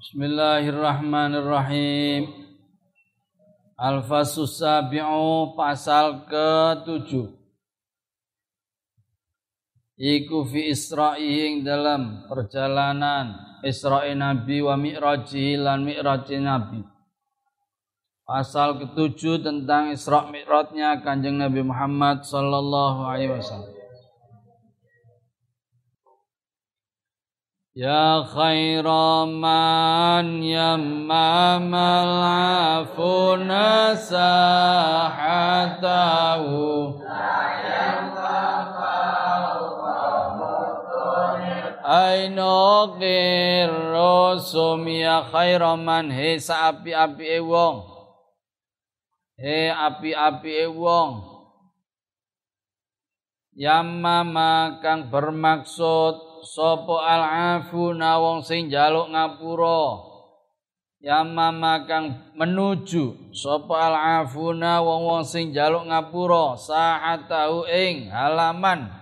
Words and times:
Bismillahirrahmanirrahim. 0.00 2.32
Al-Fasus 3.76 4.56
Sabi'u 4.56 5.52
pasal 5.52 6.24
ke-7. 6.24 7.28
Iku 10.00 10.48
fi 10.48 10.72
Isra'i 10.72 11.60
dalam 11.60 12.24
perjalanan 12.32 13.60
Isra'i 13.60 14.16
Nabi 14.16 14.64
wa 14.64 14.72
Mi'raji 14.80 15.60
lan 15.60 15.84
Mi'raji 15.84 16.40
Nabi. 16.40 16.80
Pasal 18.24 18.80
ke-7 18.80 19.44
tentang 19.44 19.92
Isra' 19.92 20.32
Mi'rajnya 20.32 21.04
Kanjeng 21.04 21.36
Nabi 21.36 21.60
Muhammad 21.60 22.24
sallallahu 22.24 23.04
alaihi 23.04 23.36
wasallam. 23.36 23.79
يا 27.75 28.23
خير 28.23 28.87
من 29.25 30.43
يمام 30.43 31.75
العفو 31.75 33.35
نساحته 33.35 34.15
أين 41.85 42.39
الرسوم 43.67 44.87
يا 44.87 45.21
خير 45.21 45.75
من 45.75 46.11
هي 46.11 46.39
سأبي-api 46.39 47.43
wong 47.43 47.77
he 49.35 49.67
api-api 49.67 50.71
wong 50.71 51.35
Yamama 53.55 54.83
kang 54.83 55.07
bermaksud 55.07 56.28
sapa 56.42 56.96
al-afuna 57.00 58.20
wong 58.20 58.44
sing 58.44 58.72
jaluk 58.72 59.12
ngapura. 59.12 60.10
Yamama 61.00 61.88
kang 61.88 62.32
menuju. 62.36 63.32
Sapa 63.32 63.88
al-afuna 63.88 64.84
wong-wong 64.84 65.24
sing 65.24 65.56
jaluk 65.56 65.88
ngapura. 65.88 66.60
Sahatahu 66.60 67.64
ing 67.64 68.12
halaman. 68.12 68.92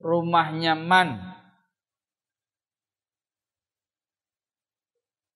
Rumahnya 0.00 0.78
man 0.78 1.38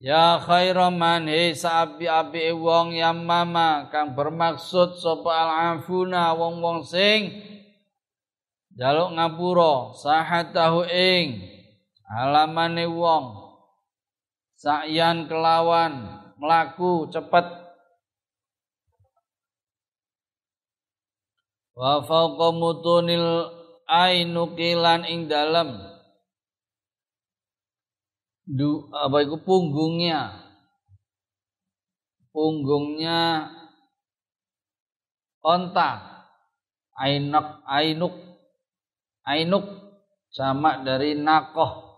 Ya 0.03 0.35
khairaman 0.43 1.31
he 1.31 1.55
saapi-api 1.55 2.51
wong 2.51 2.91
yamama 2.91 3.87
kang 3.87 4.19
bermaksud 4.19 4.99
sapa 4.99 5.31
al-afuna 5.31 6.35
wong-wong 6.35 6.83
sing 6.83 7.39
jaluk 8.77 9.13
ngapura 9.17 9.93
sahatahu 9.97 10.89
ing 10.89 11.53
alamane 12.09 12.85
wong. 12.89 13.41
Sakyan 14.63 15.27
kelawan 15.27 16.23
melaku 16.39 17.11
cepet. 17.11 17.47
Wa 21.75 22.05
fauqa 22.05 22.55
mutunil 22.55 23.51
ainukilan 23.91 25.03
ing 25.09 25.27
dalem. 25.27 25.83
Du 28.47 28.87
apa 28.95 29.27
itu 29.27 29.35
punggungnya? 29.43 30.31
Punggungnya 32.31 33.51
onta. 35.43 36.13
Ainuk 36.93 37.67
ainuk 37.67 38.32
Ainuk 39.23 39.63
sama 40.33 40.83
dari 40.83 41.15
nakoh. 41.15 41.95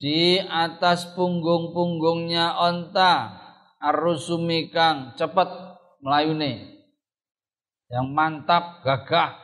Di 0.00 0.42
atas 0.42 1.08
punggung-punggungnya 1.14 2.58
onta 2.58 3.40
arusumi 3.78 4.68
kang 4.68 5.14
cepet 5.14 5.48
melayune. 6.02 6.82
Yang 7.88 8.06
mantap, 8.10 8.82
gagah. 8.82 9.38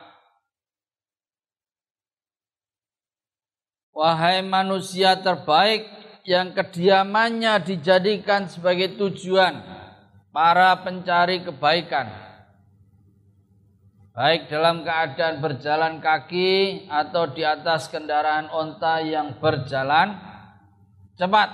Wahai 3.95 4.43
manusia 4.43 5.19
terbaik 5.19 5.87
yang 6.25 6.53
kediamannya 6.53 7.61
dijadikan 7.63 8.47
sebagai 8.49 8.97
tujuan 8.97 9.61
para 10.31 10.73
pencari 10.81 11.43
kebaikan 11.43 12.30
baik 14.21 14.53
dalam 14.53 14.85
keadaan 14.85 15.41
berjalan 15.41 15.97
kaki 15.97 16.85
atau 16.85 17.33
di 17.33 17.41
atas 17.41 17.89
kendaraan 17.89 18.53
onta 18.53 19.01
yang 19.01 19.41
berjalan 19.41 20.13
cepat. 21.17 21.49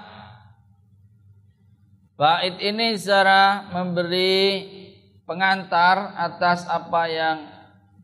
Bait 2.19 2.59
ini 2.59 2.99
secara 2.99 3.71
memberi 3.71 4.67
pengantar 5.23 6.11
atas 6.19 6.67
apa 6.67 7.07
yang 7.07 7.37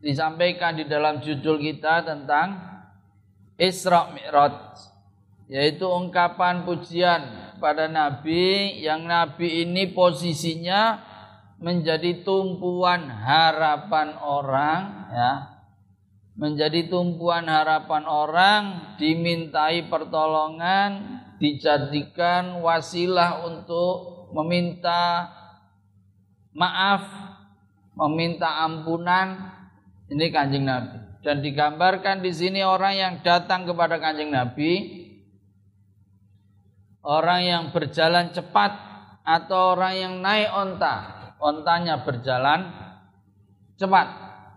disampaikan 0.00 0.80
di 0.80 0.88
dalam 0.88 1.20
judul 1.20 1.60
kita 1.60 2.00
tentang 2.00 2.56
Isra 3.60 4.16
Mi'raj 4.16 4.80
yaitu 5.44 5.84
ungkapan 5.84 6.64
pujian 6.64 7.52
pada 7.60 7.84
nabi 7.84 8.80
yang 8.80 9.04
nabi 9.04 9.68
ini 9.68 9.92
posisinya 9.92 11.12
menjadi 11.64 12.20
tumpuan 12.20 13.08
harapan 13.08 14.12
orang 14.20 14.82
ya. 15.08 15.32
Menjadi 16.34 16.90
tumpuan 16.90 17.48
harapan 17.48 18.04
orang 18.04 18.62
dimintai 19.00 19.86
pertolongan 19.88 21.22
dijadikan 21.40 22.58
wasilah 22.60 23.46
untuk 23.48 24.28
meminta 24.36 25.30
maaf 26.52 27.06
meminta 27.96 28.66
ampunan. 28.66 29.56
Ini 30.10 30.26
kanjeng 30.28 30.68
Nabi. 30.68 31.00
Dan 31.24 31.40
digambarkan 31.40 32.20
di 32.20 32.34
sini 32.34 32.60
orang 32.60 32.92
yang 32.92 33.14
datang 33.24 33.64
kepada 33.64 33.96
kanjeng 33.96 34.28
Nabi 34.28 35.00
orang 37.00 37.40
yang 37.40 37.64
berjalan 37.72 38.28
cepat 38.36 38.76
atau 39.24 39.72
orang 39.72 39.94
yang 39.96 40.14
naik 40.20 40.52
onta 40.52 41.23
ontanya 41.40 42.02
berjalan 42.02 42.70
cepat. 43.78 44.08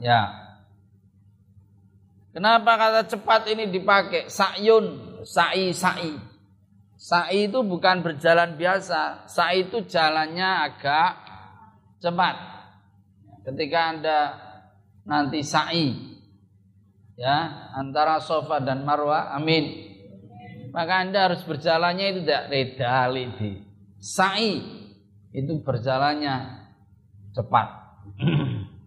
Ya. 0.02 0.30
Kenapa 2.34 2.78
kata 2.78 3.02
cepat 3.10 3.50
ini 3.50 3.70
dipakai? 3.74 4.30
Sa'yun, 4.30 5.18
sa'i, 5.26 5.74
sa'i. 5.74 6.14
Sa'i 6.98 7.50
itu 7.50 7.66
bukan 7.66 8.06
berjalan 8.06 8.58
biasa. 8.58 9.26
Sa'i 9.26 9.66
itu 9.66 9.86
jalannya 9.90 10.70
agak 10.70 11.12
cepat. 11.98 12.36
Ketika 13.42 13.80
Anda 13.96 14.20
nanti 15.08 15.40
sa'i 15.40 16.18
ya 17.18 17.72
antara 17.74 18.20
sofa 18.20 18.60
dan 18.60 18.84
marwah 18.84 19.32
amin 19.34 19.88
maka 20.76 21.02
anda 21.02 21.32
harus 21.32 21.42
berjalannya 21.48 22.06
itu 22.14 22.20
tidak 22.28 22.44
redali 22.52 23.24
di 23.40 23.52
sa'i 24.04 24.54
itu 25.32 25.64
berjalannya 25.64 26.57
cepat. 27.38 27.68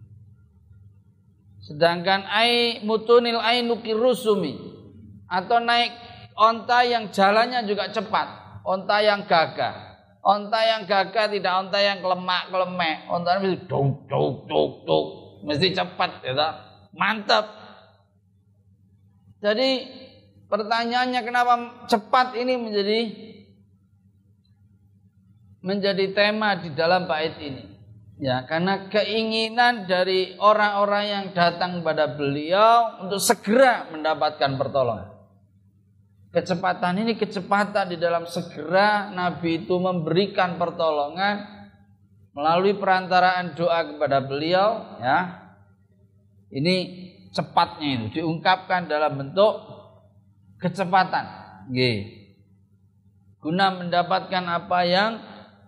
Sedangkan 1.71 2.27
ai 2.27 2.83
mutunil 2.83 3.39
ainuki 3.39 3.95
rusumi 3.95 4.59
atau 5.31 5.63
naik 5.63 5.95
onta 6.35 6.83
yang 6.83 7.07
jalannya 7.07 7.63
juga 7.63 7.87
cepat, 7.87 8.27
onta 8.67 8.99
yang 8.99 9.23
gagah. 9.23 9.93
Onta 10.21 10.61
yang 10.61 10.85
gagah 10.85 11.33
tidak 11.33 11.53
onta 11.65 11.81
yang 11.81 11.97
kelemak 11.97 12.53
kelemek, 12.53 13.09
onta 13.09 13.41
mesti 13.41 13.57
dong 13.65 14.05
dong 14.05 14.45
dong 14.45 14.85
dong, 14.85 15.07
mesti 15.49 15.73
cepat 15.73 16.21
ya 16.21 16.33
Mantap. 16.93 17.45
Jadi 19.41 19.89
pertanyaannya 20.45 21.21
kenapa 21.25 21.53
cepat 21.89 22.37
ini 22.37 22.53
menjadi 22.59 22.99
menjadi 25.65 26.05
tema 26.13 26.57
di 26.57 26.69
dalam 26.73 27.09
bait 27.09 27.33
ini. 27.41 27.80
Ya, 28.21 28.45
karena 28.45 28.85
keinginan 28.85 29.89
dari 29.89 30.37
orang-orang 30.37 31.05
yang 31.09 31.25
datang 31.33 31.81
pada 31.81 32.05
beliau 32.05 33.01
untuk 33.01 33.17
segera 33.17 33.89
mendapatkan 33.89 34.61
pertolongan. 34.61 35.09
Kecepatan 36.29 37.01
ini 37.01 37.17
kecepatan 37.17 37.89
di 37.89 37.97
dalam 37.97 38.29
segera 38.29 39.09
Nabi 39.09 39.65
itu 39.65 39.73
memberikan 39.81 40.61
pertolongan 40.61 41.65
melalui 42.37 42.77
perantaraan 42.77 43.57
doa 43.57 43.89
kepada 43.89 44.21
beliau 44.21 45.01
ya. 45.01 45.41
Ini 46.53 46.75
cepatnya 47.33 48.05
itu 48.05 48.21
diungkapkan 48.21 48.85
dalam 48.85 49.17
bentuk 49.17 49.65
kecepatan. 50.61 51.25
G. 51.73 52.05
Guna 53.41 53.81
mendapatkan 53.81 54.45
apa 54.45 54.79
yang 54.85 55.17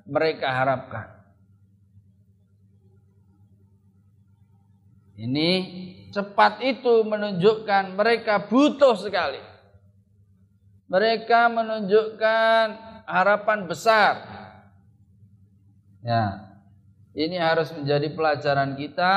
mereka 0.06 0.54
harapkan. 0.54 1.13
Ini 5.14 5.50
cepat 6.10 6.66
itu 6.66 7.06
menunjukkan 7.06 7.94
mereka 7.94 8.50
butuh 8.50 8.98
sekali. 8.98 9.38
Mereka 10.90 11.54
menunjukkan 11.54 12.66
harapan 13.06 13.60
besar. 13.70 14.14
Ya. 16.02 16.54
Ini 17.14 17.38
harus 17.38 17.70
menjadi 17.78 18.10
pelajaran 18.10 18.74
kita. 18.74 19.14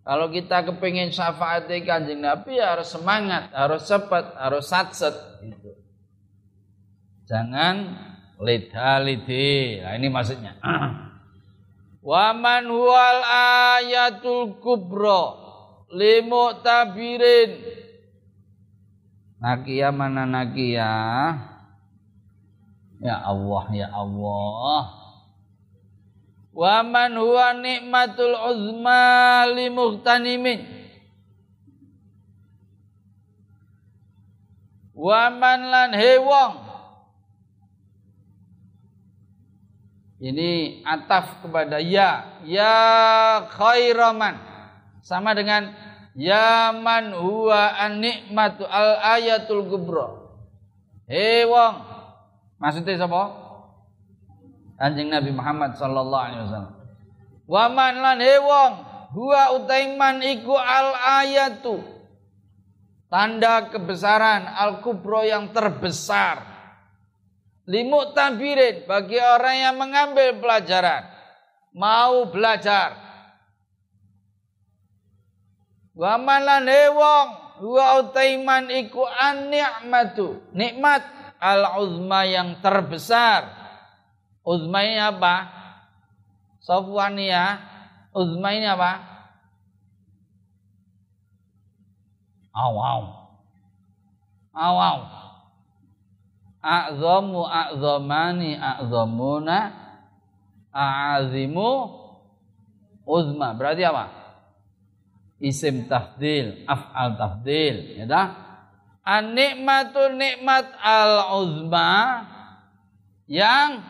Kalau 0.00 0.32
kita 0.32 0.64
kepingin 0.64 1.12
syafaat 1.12 1.68
kanjeng 1.84 2.24
Nabi 2.24 2.56
ya 2.56 2.72
harus 2.72 2.88
semangat, 2.88 3.52
harus 3.52 3.84
cepat, 3.84 4.32
harus 4.40 4.64
satset. 4.64 5.12
Gitu. 5.44 5.76
Jangan 7.28 8.00
lidhalidhi. 8.40 9.84
Nah 9.84 9.92
ini 10.00 10.08
maksudnya. 10.08 10.56
Waman 12.00 12.64
huwal 12.64 13.20
ayatul 13.76 14.56
kubro 14.56 15.36
limu 15.92 16.56
tabirin. 16.64 17.60
Nakia 19.40 19.92
mana 19.92 20.24
nakia? 20.24 20.88
Ya 23.00 23.16
Allah, 23.24 23.64
ya 23.72 23.88
Allah. 23.92 24.82
Wa 26.52 26.84
man 26.84 27.16
huwa 27.16 27.56
nikmatul 27.56 28.36
uzma 28.36 29.44
li 29.48 29.68
muhtanimin. 29.72 30.60
Wa 34.92 35.32
man 35.32 35.60
lan 35.72 35.90
hewong. 35.96 36.69
Ini 40.20 40.84
ataf 40.84 41.40
kepada 41.40 41.80
ya, 41.80 42.44
ya 42.44 42.76
khairaman. 43.48 44.36
Sama 45.00 45.32
dengan 45.32 45.72
ya 46.12 46.76
man 46.76 47.16
huwa 47.16 47.72
an 47.72 48.04
nikmatu 48.04 48.68
al 48.68 49.00
ayatul 49.16 49.64
kubra. 49.64 50.20
Hewong. 51.08 51.88
Maksudnya 52.60 53.00
siapa? 53.00 53.22
Anjing 54.76 55.08
Nabi 55.08 55.32
Muhammad 55.32 55.80
sallallahu 55.80 56.24
alaihi 56.28 56.44
wasallam. 56.44 56.74
Wa 57.48 57.64
man 57.72 57.92
lan 57.96 58.18
hewong 58.20 58.74
huwa 59.16 59.56
utaiman 59.56 60.20
iku 60.20 60.52
al 60.52 60.92
ayatu. 61.24 61.80
Tanda 63.08 63.72
kebesaran 63.72 64.44
al 64.52 64.84
kubro 64.84 65.24
yang 65.24 65.48
terbesar. 65.56 66.49
Limuk 67.70 68.18
tabirin 68.18 68.82
bagi 68.90 69.22
orang 69.22 69.56
yang 69.62 69.76
mengambil 69.78 70.34
pelajaran. 70.42 71.06
Mau 71.70 72.26
belajar. 72.26 72.98
Wa 75.94 76.18
man 76.18 76.42
lan 76.42 76.66
hewong 76.66 77.28
huwa 77.62 78.02
utaiman 78.02 78.66
iku 78.74 79.06
an 79.06 79.54
ni'matu. 79.54 80.42
Nikmat 80.50 81.06
al 81.38 81.78
uzma 81.78 82.26
yang 82.26 82.58
terbesar 82.58 83.60
Uzma 84.40 84.82
ini 84.82 84.96
apa? 84.96 85.46
Sofwan 86.64 87.20
ya. 87.20 87.60
Uzma 88.10 88.56
ini 88.56 88.66
apa? 88.66 88.98
Aw 92.50 92.74
aw. 92.74 93.02
Aw 94.56 94.76
aw. 94.76 94.98
A'zamu 96.60 97.48
a'zamani 97.48 98.52
a'zamuna 98.60 99.58
a'azimu 100.68 101.72
uzma. 103.08 103.56
Berarti 103.56 103.82
apa? 103.82 104.06
Isim 105.40 105.88
tafdil, 105.88 106.68
af'al 106.68 107.16
tafdil, 107.16 107.96
ya 107.96 108.04
dah? 108.04 108.28
An-nikmatu 109.00 110.12
nikmat 110.12 110.68
al-uzma 110.76 112.20
yang 113.24 113.80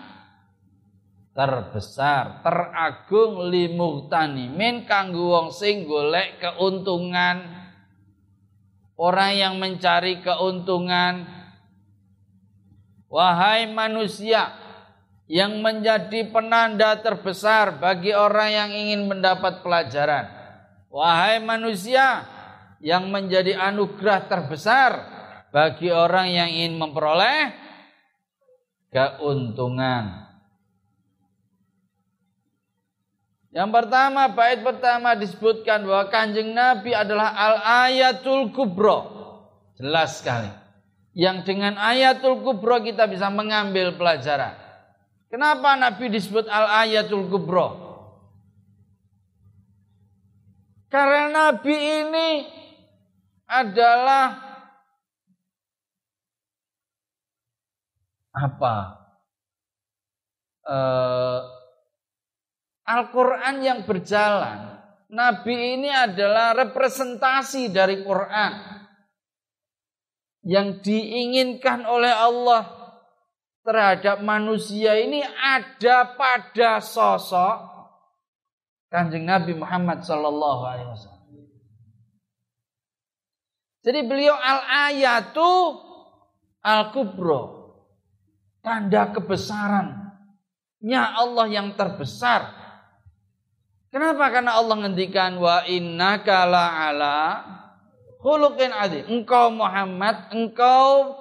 terbesar, 1.34 2.46
teragung 2.46 3.50
min 4.54 4.86
kanggo 4.86 5.34
wong 5.34 5.48
sing 5.50 5.90
golek 5.90 6.38
keuntungan. 6.38 7.66
Orang 9.00 9.32
yang 9.32 9.56
mencari 9.56 10.20
keuntungan. 10.20 11.39
Wahai 13.10 13.66
manusia 13.66 14.54
yang 15.26 15.58
menjadi 15.58 16.30
penanda 16.30 16.94
terbesar 17.02 17.82
bagi 17.82 18.14
orang 18.14 18.50
yang 18.54 18.70
ingin 18.70 19.10
mendapat 19.10 19.66
pelajaran. 19.66 20.30
Wahai 20.90 21.42
manusia 21.42 22.22
yang 22.78 23.10
menjadi 23.10 23.58
anugerah 23.58 24.30
terbesar 24.30 24.90
bagi 25.50 25.90
orang 25.90 26.30
yang 26.30 26.50
ingin 26.50 26.78
memperoleh 26.78 27.50
keuntungan. 28.94 30.30
Yang 33.50 33.70
pertama, 33.74 34.30
bait 34.30 34.62
pertama 34.62 35.18
disebutkan 35.18 35.82
bahwa 35.82 36.06
kanjeng 36.14 36.54
Nabi 36.54 36.94
adalah 36.94 37.34
al-ayatul 37.34 38.54
kubro. 38.54 38.98
Jelas 39.74 40.22
sekali. 40.22 40.59
Yang 41.20 41.52
dengan 41.52 41.76
ayatul 41.76 42.40
kubro 42.40 42.80
kita 42.80 43.04
bisa 43.04 43.28
mengambil 43.28 43.92
pelajaran. 43.92 44.56
Kenapa 45.28 45.76
Nabi 45.76 46.08
disebut 46.08 46.48
al-ayatul 46.48 47.28
kubro? 47.28 47.76
Karena 50.88 51.28
Nabi 51.28 51.76
ini 51.76 52.28
adalah 53.44 54.32
apa? 58.32 58.76
Uh, 60.64 61.40
Al-Quran 62.88 63.56
yang 63.60 63.80
berjalan. 63.84 64.80
Nabi 65.12 65.76
ini 65.76 65.92
adalah 65.92 66.56
representasi 66.56 67.68
dari 67.68 68.00
Quran. 68.00 68.79
Yang 70.40 70.88
diinginkan 70.88 71.84
oleh 71.84 72.08
Allah 72.08 72.64
terhadap 73.60 74.24
manusia 74.24 74.96
ini 74.96 75.20
ada 75.24 76.16
pada 76.16 76.80
sosok 76.80 77.68
Kanjeng 78.90 79.28
Nabi 79.28 79.54
Muhammad 79.54 80.02
Sallallahu 80.02 80.62
Alaihi 80.66 80.90
Wasallam. 80.90 81.20
Jadi 83.80 84.00
beliau 84.04 84.34
al-ayatu 84.34 85.78
al-kubro. 86.64 87.60
Tanda 88.60 89.08
kebesarannya 89.08 91.00
Allah 91.16 91.46
yang 91.48 91.72
terbesar 91.80 92.60
Kenapa? 93.90 94.30
Karena 94.30 94.54
Allah 94.54 94.86
ngendikan 94.86 95.34
wa 95.42 95.66
innaka 95.66 96.46
ala 96.46 97.18
khuluqin 98.20 98.70
adzim. 98.70 99.04
Engkau 99.08 99.50
Muhammad, 99.50 100.30
engkau 100.30 101.16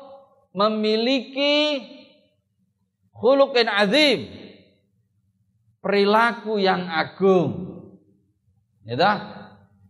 memiliki 0.54 1.84
khuluqin 3.16 3.68
azim. 3.72 4.20
Perilaku 5.80 6.60
yang 6.60 6.92
agung. 6.92 7.80
Ya? 8.84 9.40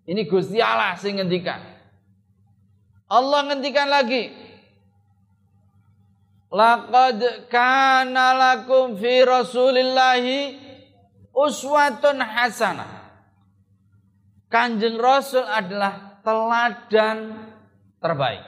Ini 0.06 0.26
Gusti 0.30 0.62
Allah 0.62 0.94
sing 0.98 1.18
ngendikan. 1.18 1.62
Allah 3.10 3.42
ngendikan 3.50 3.90
lagi. 3.90 4.30
Laqad 6.50 7.50
kana 7.50 8.34
lakum 8.34 8.98
fi 8.98 9.22
Rasulillahi 9.22 10.58
uswatun 11.34 12.22
hasanah. 12.22 13.06
Kanjeng 14.50 14.98
Rasul 14.98 15.46
adalah 15.46 16.09
teladan 16.30 17.50
terbaik. 17.98 18.46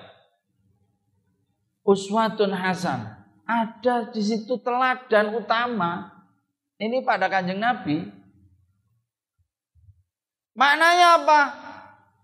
Uswatun 1.82 2.54
hasanah. 2.54 3.26
Ada 3.50 4.14
di 4.14 4.22
situ 4.22 4.62
teladan 4.62 5.34
utama. 5.34 6.14
Ini 6.78 7.02
pada 7.02 7.26
kanjeng 7.26 7.58
Nabi. 7.58 8.06
Maknanya 10.54 11.26
apa? 11.26 11.42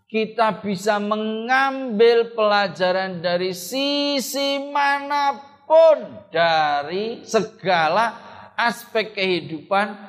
Kita 0.07 0.61
bisa 0.61 1.01
mengambil 1.01 2.31
pelajaran 2.31 3.19
dari 3.19 3.51
sisi 3.51 4.61
mana 4.71 5.35
pun 5.67 6.29
dari 6.31 7.25
segala 7.27 8.15
aspek 8.55 9.11
kehidupan 9.11 9.99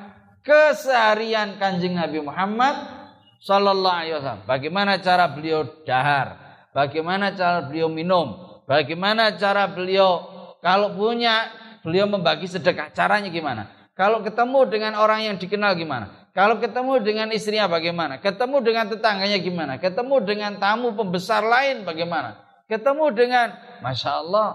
keseharian 0.46 1.58
kanjeng 1.58 1.98
Nabi 1.98 2.22
Muhammad 2.22 2.97
Sallallahu 3.38 3.98
Alaihi 4.02 4.14
Wasallam. 4.18 4.44
Bagaimana 4.46 4.92
cara 4.98 5.30
beliau 5.30 5.66
dahar, 5.86 6.38
bagaimana 6.74 7.34
cara 7.34 7.64
beliau 7.66 7.86
minum, 7.86 8.60
bagaimana 8.66 9.34
cara 9.38 9.70
beliau 9.70 10.26
kalau 10.58 10.94
punya 10.98 11.48
beliau 11.86 12.10
membagi 12.10 12.50
sedekah. 12.50 12.90
Caranya 12.90 13.30
gimana? 13.30 13.70
Kalau 13.94 14.22
ketemu 14.22 14.66
dengan 14.70 14.92
orang 14.98 15.26
yang 15.26 15.36
dikenal 15.38 15.74
gimana? 15.74 16.30
Kalau 16.34 16.62
ketemu 16.62 17.02
dengan 17.02 17.28
istrinya 17.34 17.66
bagaimana? 17.66 18.22
Ketemu 18.22 18.62
dengan 18.62 18.84
tetangganya 18.86 19.38
gimana? 19.42 19.74
Ketemu 19.82 20.16
dengan 20.22 20.52
tamu 20.62 20.94
pembesar 20.94 21.42
lain 21.42 21.82
bagaimana? 21.82 22.48
ketemu 22.68 23.04
dengan 23.16 23.48
Masya 23.80 24.10
Allah. 24.22 24.50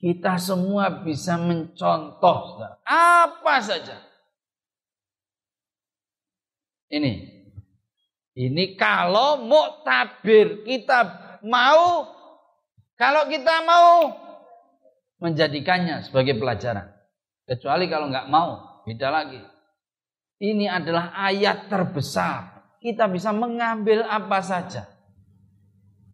Kita 0.00 0.40
semua 0.40 1.04
bisa 1.04 1.36
mencontoh 1.36 2.60
apa 2.88 3.56
saja. 3.60 4.00
Ini. 6.90 7.12
Ini 8.34 8.64
kalau 8.74 9.42
muktabir 9.46 10.66
kita 10.66 11.38
mau 11.46 12.06
kalau 12.98 13.26
kita 13.32 13.64
mau 13.64 14.12
menjadikannya 15.22 16.04
sebagai 16.04 16.36
pelajaran. 16.36 16.90
Kecuali 17.48 17.90
kalau 17.90 18.12
nggak 18.12 18.28
mau, 18.30 18.82
beda 18.86 19.08
lagi. 19.10 19.40
Ini 20.40 20.68
adalah 20.68 21.12
ayat 21.16 21.68
terbesar. 21.68 22.60
Kita 22.80 23.04
bisa 23.10 23.32
mengambil 23.34 24.04
apa 24.08 24.40
saja. 24.40 24.88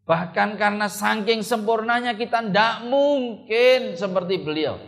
Bahkan 0.06 0.58
karena 0.58 0.86
saking 0.86 1.42
sempurnanya 1.42 2.14
kita 2.14 2.42
tidak 2.42 2.86
mungkin 2.86 3.94
seperti 3.94 4.42
beliau. 4.42 4.78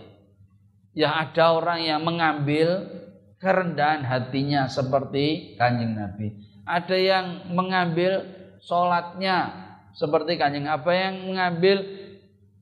Ya 0.94 1.14
ada 1.22 1.54
orang 1.54 1.82
yang 1.86 2.02
mengambil 2.02 2.97
kerendahan 3.38 4.02
hatinya 4.02 4.66
seperti 4.66 5.54
kanjeng 5.58 5.94
Nabi. 5.94 6.34
Ada 6.68 6.96
yang 6.98 7.26
mengambil 7.54 8.26
sholatnya 8.60 9.54
seperti 9.94 10.36
kanjeng. 10.36 10.68
Apa 10.68 10.92
yang 10.92 11.32
mengambil 11.32 11.86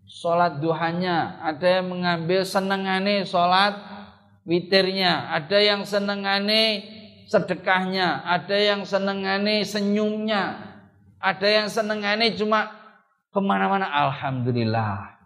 sholat 0.06 0.62
duhanya. 0.62 1.40
Ada 1.42 1.80
yang 1.80 1.86
mengambil 1.90 2.46
senengane 2.46 3.26
sholat 3.26 3.74
witirnya, 4.46 5.34
ada 5.34 5.58
yang 5.58 5.82
senengane 5.82 6.86
sedekahnya, 7.26 8.22
ada 8.22 8.54
yang 8.54 8.86
senengane 8.86 9.66
senyumnya, 9.66 10.54
ada 11.18 11.48
yang 11.50 11.66
senengane 11.66 12.38
cuma 12.38 12.70
ke 13.34 13.40
mana-mana 13.42 13.90
alhamdulillah. 13.90 15.18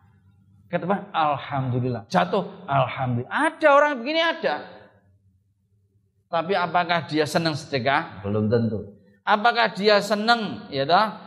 Kata 0.72 0.86
alhamdulillah. 1.12 2.08
Jatuh 2.08 2.64
alhamdulillah. 2.64 3.28
Ada 3.28 3.68
orang 3.74 3.92
begini 4.00 4.22
ada. 4.24 4.79
Tapi 6.30 6.54
apakah 6.54 7.10
dia 7.10 7.26
senang 7.26 7.58
sedekah? 7.58 8.22
Belum 8.22 8.46
tentu. 8.46 8.94
Apakah 9.26 9.74
dia 9.74 9.98
senang 9.98 10.70
ya 10.70 10.86
dah 10.86 11.18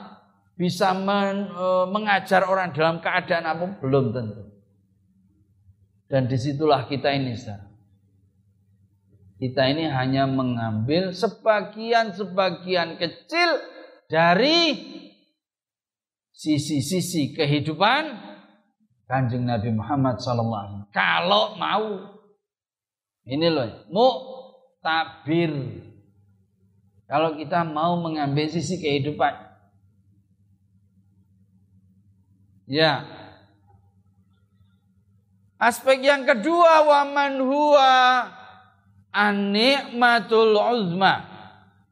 bisa 0.55 0.95
men, 0.95 1.51
e, 1.51 1.65
mengajar 1.91 2.47
orang 2.47 2.71
dalam 2.71 3.03
keadaan 3.03 3.43
apa? 3.43 3.65
Belum 3.83 4.15
tentu. 4.15 4.47
Dan 6.07 6.31
di 6.31 6.39
situlah 6.39 6.87
kita 6.87 7.11
ini 7.11 7.35
sekarang. 7.35 7.75
Kita 9.43 9.67
ini 9.67 9.91
hanya 9.91 10.23
mengambil 10.23 11.11
sebagian-sebagian 11.11 12.95
kecil 12.95 13.59
dari 14.07 14.79
sisi-sisi 16.31 17.35
kehidupan 17.35 18.23
Kanjeng 19.03 19.43
Nabi 19.43 19.75
Muhammad 19.75 20.15
SAW. 20.23 20.87
Kalau 20.95 21.59
mau, 21.59 22.07
ini 23.27 23.47
loh, 23.51 23.83
mu 23.91 24.07
tabir. 24.83 25.79
Kalau 27.07 27.39
kita 27.39 27.63
mau 27.63 27.95
mengambil 28.03 28.51
sisi 28.51 28.77
kehidupan, 28.83 29.31
ya. 32.67 33.07
Aspek 35.55 36.03
yang 36.03 36.27
kedua, 36.27 36.83
waman 36.83 37.39
huwa 37.39 37.93
an-nikmatul 39.15 40.59
uzma 40.59 41.23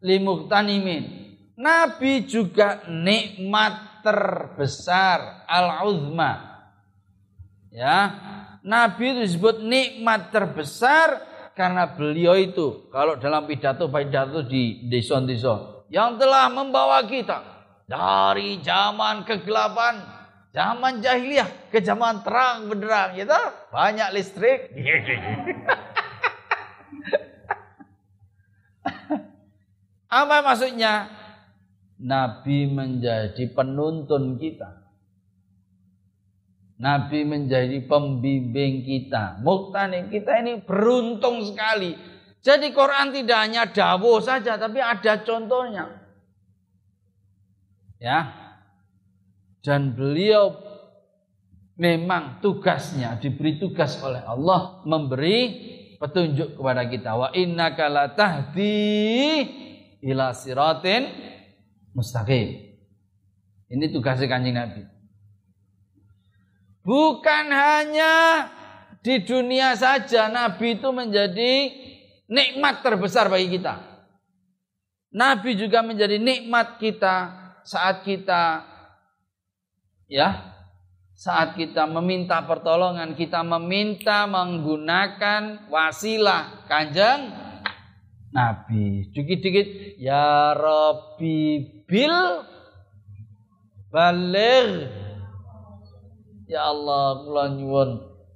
limuhtanimin. 0.03 1.31
Nabi 1.55 2.25
juga 2.25 2.83
nikmat 2.89 4.01
terbesar 4.01 5.45
al-uzma. 5.45 6.49
Ya, 7.71 8.11
Nabi 8.65 9.23
disebut 9.23 9.63
nikmat 9.63 10.33
terbesar 10.33 11.30
karena 11.53 11.91
beliau 11.91 12.35
itu 12.39 12.87
kalau 12.89 13.19
dalam 13.19 13.45
pidato-pidato 13.47 14.47
di 14.47 14.87
desa-desa 14.87 15.85
yang 15.91 16.15
telah 16.15 16.47
membawa 16.47 17.03
kita 17.03 17.43
dari 17.83 18.63
zaman 18.63 19.27
kegelapan, 19.27 19.99
zaman 20.55 21.03
jahiliyah 21.03 21.67
ke 21.67 21.83
zaman 21.83 22.23
terang 22.23 22.71
benderang, 22.71 23.19
gitu. 23.19 23.35
Banyak 23.75 24.15
listrik. 24.15 24.71
Apa 30.11 30.43
maksudnya? 30.43 31.07
Nabi 32.01 32.65
menjadi 32.65 33.45
penuntun 33.53 34.35
kita. 34.41 34.80
Nabi 36.81 37.21
menjadi 37.29 37.77
pembimbing 37.85 38.81
kita. 38.81 39.37
Muktani 39.45 40.09
kita 40.09 40.41
ini 40.41 40.65
beruntung 40.65 41.45
sekali. 41.45 41.93
Jadi 42.41 42.73
Quran 42.73 43.13
tidak 43.13 43.37
hanya 43.37 43.69
dawo 43.69 44.17
saja, 44.17 44.57
tapi 44.57 44.81
ada 44.81 45.21
contohnya. 45.21 45.85
Ya. 48.01 48.33
Dan 49.61 49.93
beliau 49.93 50.57
memang 51.77 52.41
tugasnya 52.41 53.21
diberi 53.21 53.61
tugas 53.61 54.01
oleh 54.01 54.25
Allah 54.25 54.81
memberi 54.89 55.69
petunjuk 56.01 56.57
kepada 56.57 56.89
kita. 56.89 57.13
Wa 57.13 57.29
innaka 57.37 57.93
latahdi 57.93 59.45
ila 60.01 60.33
siratin 60.33 61.13
mustaqim. 61.93 62.73
Ini 63.69 63.85
tugasnya 63.93 64.25
kanjeng 64.25 64.57
Nabi. 64.57 65.00
Bukan 66.81 67.45
hanya 67.53 68.49
di 69.01 69.21
dunia 69.21 69.77
saja 69.77 70.29
Nabi 70.29 70.77
itu 70.77 70.89
menjadi 70.89 71.53
nikmat 72.29 72.81
terbesar 72.81 73.29
bagi 73.29 73.53
kita. 73.57 73.77
Nabi 75.11 75.59
juga 75.59 75.83
menjadi 75.83 76.17
nikmat 76.17 76.79
kita 76.79 77.35
saat 77.61 78.01
kita 78.07 78.63
ya 80.07 80.51
saat 81.21 81.53
kita 81.53 81.85
meminta 81.85 82.41
pertolongan, 82.49 83.13
kita 83.13 83.45
meminta 83.45 84.25
menggunakan 84.25 85.69
wasilah 85.69 86.65
kanjeng 86.65 87.29
Nabi. 88.33 89.11
Dikit-dikit 89.13 90.01
ya 90.01 90.57
Rabbi 90.57 91.61
bil 91.85 92.41
balik. 93.93 95.00
Ya 96.51 96.67
Allah, 96.67 97.23
kula 97.23 97.55
nyuwun 97.55 97.89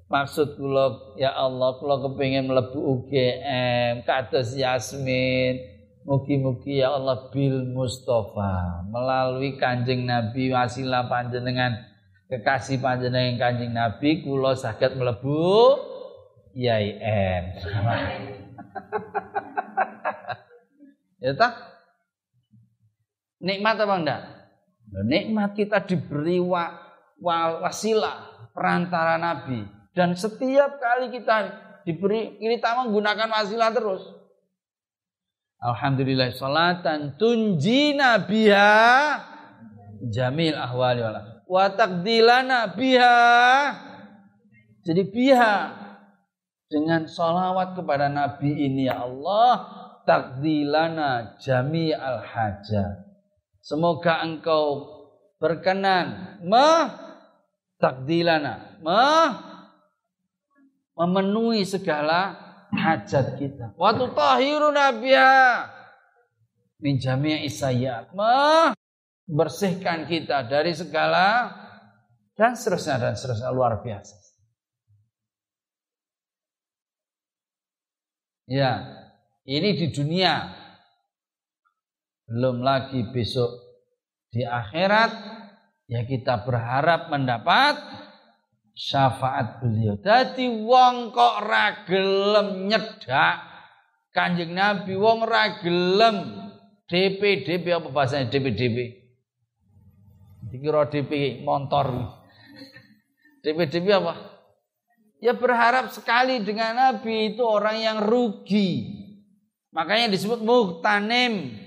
maksud 0.08 0.56
kula 0.56 1.20
ya 1.20 1.36
Allah 1.36 1.76
kula 1.84 2.00
kepengin 2.00 2.48
mlebu 2.48 2.80
UGM 2.80 4.08
kados 4.08 4.56
Yasmin. 4.56 5.60
Mugi-mugi 6.08 6.80
ya 6.80 6.96
Allah 6.96 7.28
bil 7.34 7.76
Mustafa 7.76 8.86
melalui 8.88 9.58
Kanjeng 9.60 10.08
Nabi 10.08 10.54
wasilah 10.54 11.12
panjenengan 11.12 11.76
kekasih 12.32 12.80
panjenengan 12.80 13.36
Kanjeng 13.36 13.76
Nabi 13.76 14.24
kula 14.24 14.56
saged 14.56 14.96
mlebu 14.96 15.76
IAIN. 16.56 17.44
Ya 21.26 21.34
tak? 21.34 21.58
Nikmat 23.42 23.82
apa 23.82 23.96
enggak? 23.98 24.22
Nikmat 25.10 25.58
kita 25.58 25.82
diberi 25.82 26.38
wa, 26.38 26.70
wa, 26.70 26.85
wasilah 27.26 28.50
perantara 28.54 29.18
Nabi 29.18 29.66
dan 29.98 30.14
setiap 30.14 30.78
kali 30.78 31.10
kita 31.10 31.66
diberi 31.82 32.38
kita 32.38 32.86
menggunakan 32.86 33.30
wasilah 33.34 33.74
terus. 33.74 34.04
Alhamdulillah 35.66 36.30
salatan 36.38 37.18
tunjina 37.18 38.22
biha 38.22 39.18
jamil 40.06 40.54
ahwali 40.54 41.02
wala 41.02 41.42
wa 41.50 41.66
biha 42.78 43.18
jadi 44.86 45.02
biha 45.10 45.56
dengan 46.70 47.10
salawat 47.10 47.74
kepada 47.74 48.06
Nabi 48.06 48.54
ini 48.70 48.86
ya 48.86 49.02
Allah 49.02 49.66
takdilana 50.06 51.42
jami 51.42 51.90
al 51.90 52.22
hajat. 52.22 53.02
Semoga 53.66 54.22
engkau 54.22 54.86
berkenan 55.42 56.38
me 56.46 56.70
takdilana 57.82 58.80
me 58.82 59.04
memenuhi 60.96 61.68
segala 61.68 62.40
hajat 62.72 63.36
kita. 63.36 63.76
Waktu 63.76 64.06
tahiru 64.16 64.72
nabiya 64.72 65.68
min 66.80 67.00
jami' 67.00 67.48
isayat. 67.48 68.12
Me 68.16 68.72
bersihkan 69.26 70.06
kita 70.06 70.46
dari 70.46 70.72
segala 70.72 71.52
dan 72.36 72.54
seterusnya 72.54 73.02
dan 73.02 73.14
seterusnya 73.18 73.50
luar 73.52 73.82
biasa. 73.82 74.16
Ya, 78.46 78.86
ini 79.50 79.74
di 79.74 79.90
dunia. 79.90 80.64
Belum 82.26 82.62
lagi 82.66 83.06
besok 83.14 83.50
di 84.34 84.42
akhirat 84.42 85.35
ya 85.86 86.06
kita 86.06 86.46
berharap 86.46 87.10
mendapat 87.10 87.78
syafaat 88.76 89.64
beliau. 89.64 89.96
Dadi 89.98 90.46
wong 90.50 91.16
kok 91.16 91.36
ra 91.46 91.88
gelem 91.88 92.70
nyedak 92.70 93.56
Kanjeng 94.16 94.56
Nabi 94.56 94.96
wong 94.96 95.28
ra 95.28 95.60
gelem 95.60 96.48
DPDP 96.88 97.68
apa 97.76 97.92
bahasanya 97.92 98.32
DPDP? 98.32 99.04
Dikira 100.48 100.88
DP 100.88 101.44
motor. 101.44 102.16
DPDP 103.44 103.92
apa? 103.92 104.14
Ya 105.20 105.34
berharap 105.36 105.92
sekali 105.92 106.40
dengan 106.46 106.78
Nabi 106.78 107.36
itu 107.36 107.44
orang 107.44 107.82
yang 107.82 107.98
rugi. 108.08 109.04
Makanya 109.76 110.16
disebut 110.16 110.40
muhtanim. 110.40 111.65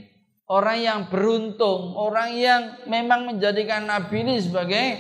Orang 0.49 0.79
yang 0.81 1.01
beruntung. 1.13 1.93
Orang 1.93 2.33
yang 2.33 2.89
memang 2.89 3.29
menjadikan 3.29 3.85
Nabi 3.85 4.25
ini 4.25 4.41
sebagai 4.41 4.97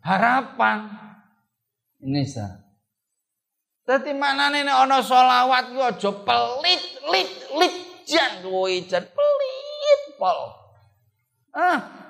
harapan. 0.00 0.88
Ini 2.00 2.24
sah. 2.24 2.62
Tapi 3.82 4.14
mana 4.14 4.48
nih 4.48 4.64
ono 4.64 5.02
solawat 5.02 5.74
gue 5.74 5.82
aja 5.82 6.10
pelit, 6.22 6.82
lit, 7.10 7.30
lit, 7.58 7.74
jan 8.06 8.40
gue 8.40 8.86
jan 8.86 9.02
pelit 9.02 10.00
pol. 10.22 10.54
Ah, 11.50 12.02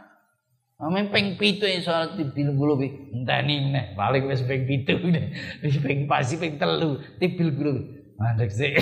Amin 0.83 1.15
pitu 1.39 1.63
yang 1.63 1.79
soal 1.79 2.19
tibil 2.19 2.59
bulu 2.59 2.75
bi. 2.75 2.91
Enteni 3.15 3.71
nih, 3.71 3.95
paling 3.95 4.27
wes 4.27 4.43
peng 4.43 4.67
pitu 4.67 4.99
deh. 4.99 5.31
Wis 5.63 5.79
peng 5.79 6.11
pasi 6.11 6.43
peng 6.43 6.59
telu, 6.59 6.99
tibil 7.23 7.55
bulu. 7.55 7.79
Mandek 8.19 8.51
sih. 8.51 8.75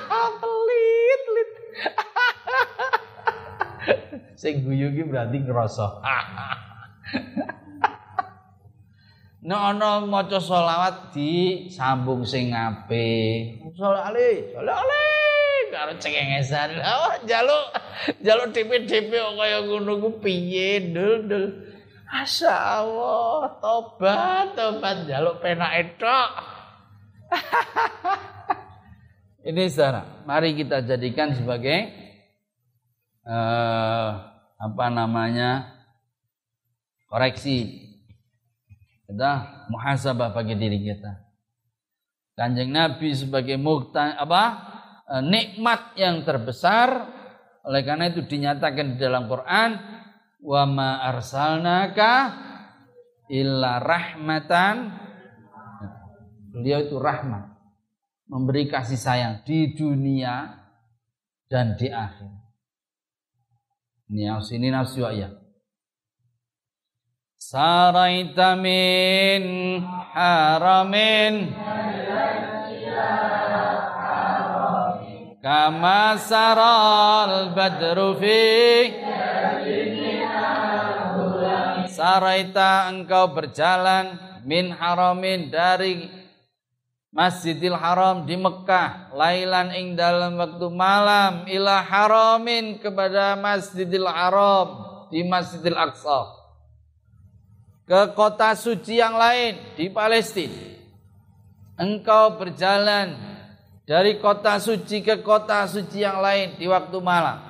pelit, 0.42 1.22
lit. 1.34 1.50
Sing 4.38 4.62
guyu 4.62 4.94
ki 4.94 5.02
berarti 5.10 5.42
ngerasa. 5.42 5.98
Nek 9.42 9.60
ana 9.74 10.06
maca 10.06 10.38
selawat 10.38 11.10
disambung 11.10 12.22
sing 12.22 12.54
apik. 12.54 13.58
Sholawat 13.74 14.14
ali, 14.14 14.54
sholawat 14.54 14.78
ali 14.78 15.06
karo 15.74 15.92
cengengesan. 15.98 16.78
Oh, 16.78 17.18
jaluk 17.26 17.64
jaluk 18.22 18.54
DP-DP 18.54 19.10
kaya 19.10 19.58
ngono 19.66 19.98
ku 19.98 20.22
piye, 20.22 20.94
Dul, 20.94 21.26
Dul. 21.26 21.46
Masya 22.08 22.54
Allah, 22.54 23.58
tobat, 23.58 24.54
tobat, 24.54 24.96
jaluk 25.10 25.42
penak 25.42 25.98
tok. 25.98 26.30
Ini 29.48 29.66
sana, 29.66 30.22
mari 30.24 30.54
kita 30.54 30.86
jadikan 30.86 31.34
sebagai 31.36 32.07
uh, 33.28 34.10
apa 34.58 34.86
namanya 34.90 35.78
koreksi. 37.06 37.86
Kita 39.08 39.64
muhasabah 39.72 40.36
bagi 40.36 40.52
diri 40.58 40.84
kita. 40.84 41.28
Kanjeng 42.36 42.70
Nabi 42.70 43.16
sebagai 43.16 43.56
mukta 43.56 44.14
apa 44.14 44.42
e, 45.08 45.14
nikmat 45.24 45.96
yang 45.96 46.22
terbesar. 46.28 47.08
Oleh 47.64 47.82
karena 47.88 48.12
itu 48.12 48.20
dinyatakan 48.28 48.94
di 48.94 48.96
dalam 49.00 49.24
Quran 49.26 49.80
wa 50.44 50.62
ma 50.68 50.90
arsalnaka 51.08 52.12
illa 53.32 53.80
rahmatan. 53.80 54.92
Beliau 56.52 56.84
itu 56.84 57.00
rahmat. 57.00 57.48
Memberi 58.28 58.68
kasih 58.68 59.00
sayang 59.00 59.40
di 59.48 59.72
dunia 59.72 60.52
dan 61.48 61.80
di 61.80 61.88
akhir 61.88 62.37
ini 64.08 64.24
yang 64.24 64.40
sini 64.40 64.72
nafsu 64.72 65.04
ya. 65.04 65.28
Saraita 67.36 68.56
min 68.56 69.80
haramin 70.16 71.52
Kama 75.38 76.18
saral 76.18 77.52
badru 77.52 78.16
fi 78.16 78.40
Saraita 81.92 82.88
engkau 82.88 83.32
berjalan 83.36 84.16
min 84.48 84.72
haramin 84.72 85.52
dari 85.52 86.17
Masjidil 87.08 87.72
Haram 87.72 88.28
di 88.28 88.36
Mekah 88.36 89.16
lailan 89.16 89.72
ing 89.72 89.96
dalam 89.96 90.36
waktu 90.36 90.68
malam 90.68 91.48
ila 91.48 91.80
haramin 91.80 92.76
kepada 92.76 93.32
Masjidil 93.32 94.04
Haram 94.04 94.84
di 95.08 95.24
Masjidil 95.24 95.72
Aqsa 95.72 96.36
ke 97.88 98.12
kota 98.12 98.52
suci 98.52 99.00
yang 99.00 99.16
lain 99.16 99.56
di 99.72 99.88
Palestina. 99.88 100.76
Engkau 101.80 102.36
berjalan 102.36 103.16
dari 103.88 104.20
kota 104.20 104.60
suci 104.60 105.00
ke 105.00 105.24
kota 105.24 105.64
suci 105.64 106.04
yang 106.04 106.20
lain 106.20 106.60
di 106.60 106.68
waktu 106.68 106.98
malam. 107.00 107.40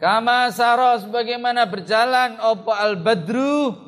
Kama 0.00 0.48
saros 0.52 1.04
bagaimana 1.04 1.68
berjalan 1.68 2.40
opo 2.40 2.72
al 2.72 2.96
badru 2.96 3.85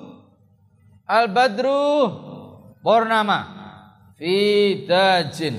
al 1.08 1.32
badru 1.32 2.12
purnama 2.84 3.40
fi 4.20 4.84
dajin 4.84 5.56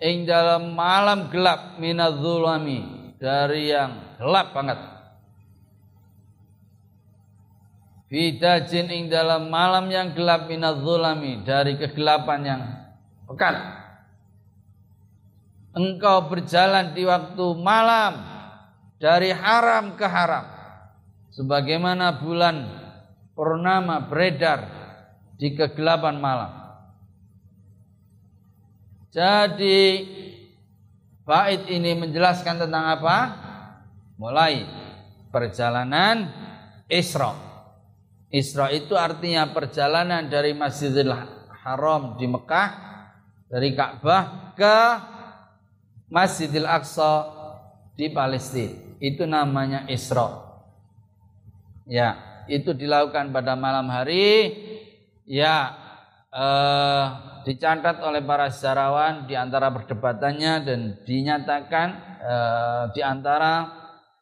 ing 0.00 0.24
dalam 0.24 0.72
malam 0.72 1.28
gelap 1.28 1.76
minadzulami 1.76 3.12
dari 3.20 3.68
yang 3.68 4.16
gelap 4.16 4.56
banget. 4.56 4.80
Bidajin 8.10 8.90
ing 8.90 9.06
dalam 9.06 9.46
malam 9.54 9.86
yang 9.86 10.10
gelap 10.18 10.50
minadzulami 10.50 11.46
dari 11.46 11.78
kegelapan 11.78 12.40
yang 12.42 12.62
pekat. 13.30 13.54
Engkau 15.78 16.26
berjalan 16.26 16.90
di 16.90 17.06
waktu 17.06 17.46
malam. 17.54 18.26
Dari 18.98 19.30
haram 19.30 19.94
ke 19.94 20.04
haram. 20.04 20.44
Sebagaimana 21.32 22.18
bulan 22.20 22.79
purnama 23.40 24.04
beredar 24.04 24.68
di 25.40 25.56
kegelapan 25.56 26.20
malam. 26.20 26.52
Jadi 29.08 30.04
bait 31.24 31.64
ini 31.72 31.96
menjelaskan 31.96 32.68
tentang 32.68 33.00
apa? 33.00 33.16
Mulai 34.20 34.68
perjalanan 35.32 36.28
Isra 36.84 37.32
Isra 38.28 38.68
itu 38.76 38.92
artinya 38.92 39.48
perjalanan 39.50 40.28
dari 40.28 40.52
Masjidil 40.52 41.08
Haram 41.64 42.20
di 42.20 42.28
Mekah 42.28 42.68
dari 43.48 43.72
Ka'bah 43.72 44.52
ke 44.52 44.78
Masjidil 46.12 46.68
Aqsa 46.68 47.26
di 47.96 48.12
Palestina. 48.12 49.00
Itu 49.00 49.24
namanya 49.24 49.88
Isra. 49.88 50.46
Ya, 51.90 52.29
itu 52.46 52.72
dilakukan 52.72 53.34
pada 53.34 53.58
malam 53.58 53.90
hari. 53.90 54.54
Ya, 55.26 55.76
eh, 56.30 57.04
dicatat 57.44 58.00
oleh 58.04 58.22
para 58.22 58.48
sejarawan 58.52 59.26
di 59.26 59.34
antara 59.34 59.72
perdebatannya 59.74 60.52
dan 60.64 60.80
dinyatakan 61.04 61.88
eh, 62.20 62.84
di 62.94 63.02
antara 63.02 63.80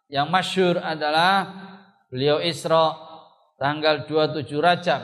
yang 0.09 0.33
masyur 0.33 0.81
adalah 0.81 1.52
beliau 2.09 2.40
Isra 2.40 2.96
tanggal 3.61 4.09
27 4.09 4.48
Rajab 4.57 5.02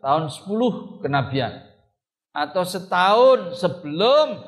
tahun 0.00 0.24
10 0.30 1.02
kenabian 1.04 1.52
atau 2.32 2.62
setahun 2.62 3.58
sebelum 3.58 4.38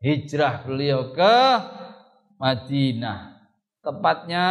hijrah 0.00 0.62
beliau 0.62 1.10
ke 1.10 1.36
Madinah. 2.38 3.42
Tepatnya 3.84 4.46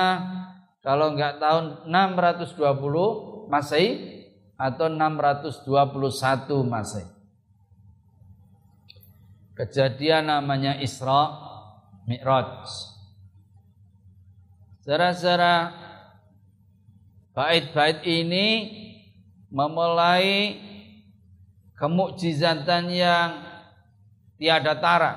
kalau 0.84 1.16
enggak 1.16 1.40
tahun 1.40 1.88
620 1.88 3.48
Masehi 3.48 3.90
atau 4.60 4.92
621 4.92 5.64
Masehi. 6.68 7.08
Kejadian 9.56 10.28
namanya 10.28 10.76
Isra 10.84 11.40
Mi'raj. 12.04 12.68
Secara-secara 14.84 15.84
Bait-bait 17.34 18.06
ini 18.06 18.70
memulai 19.50 20.54
kemukjizatan 21.74 22.94
yang 22.94 23.42
tiada 24.38 24.78
tara 24.78 25.14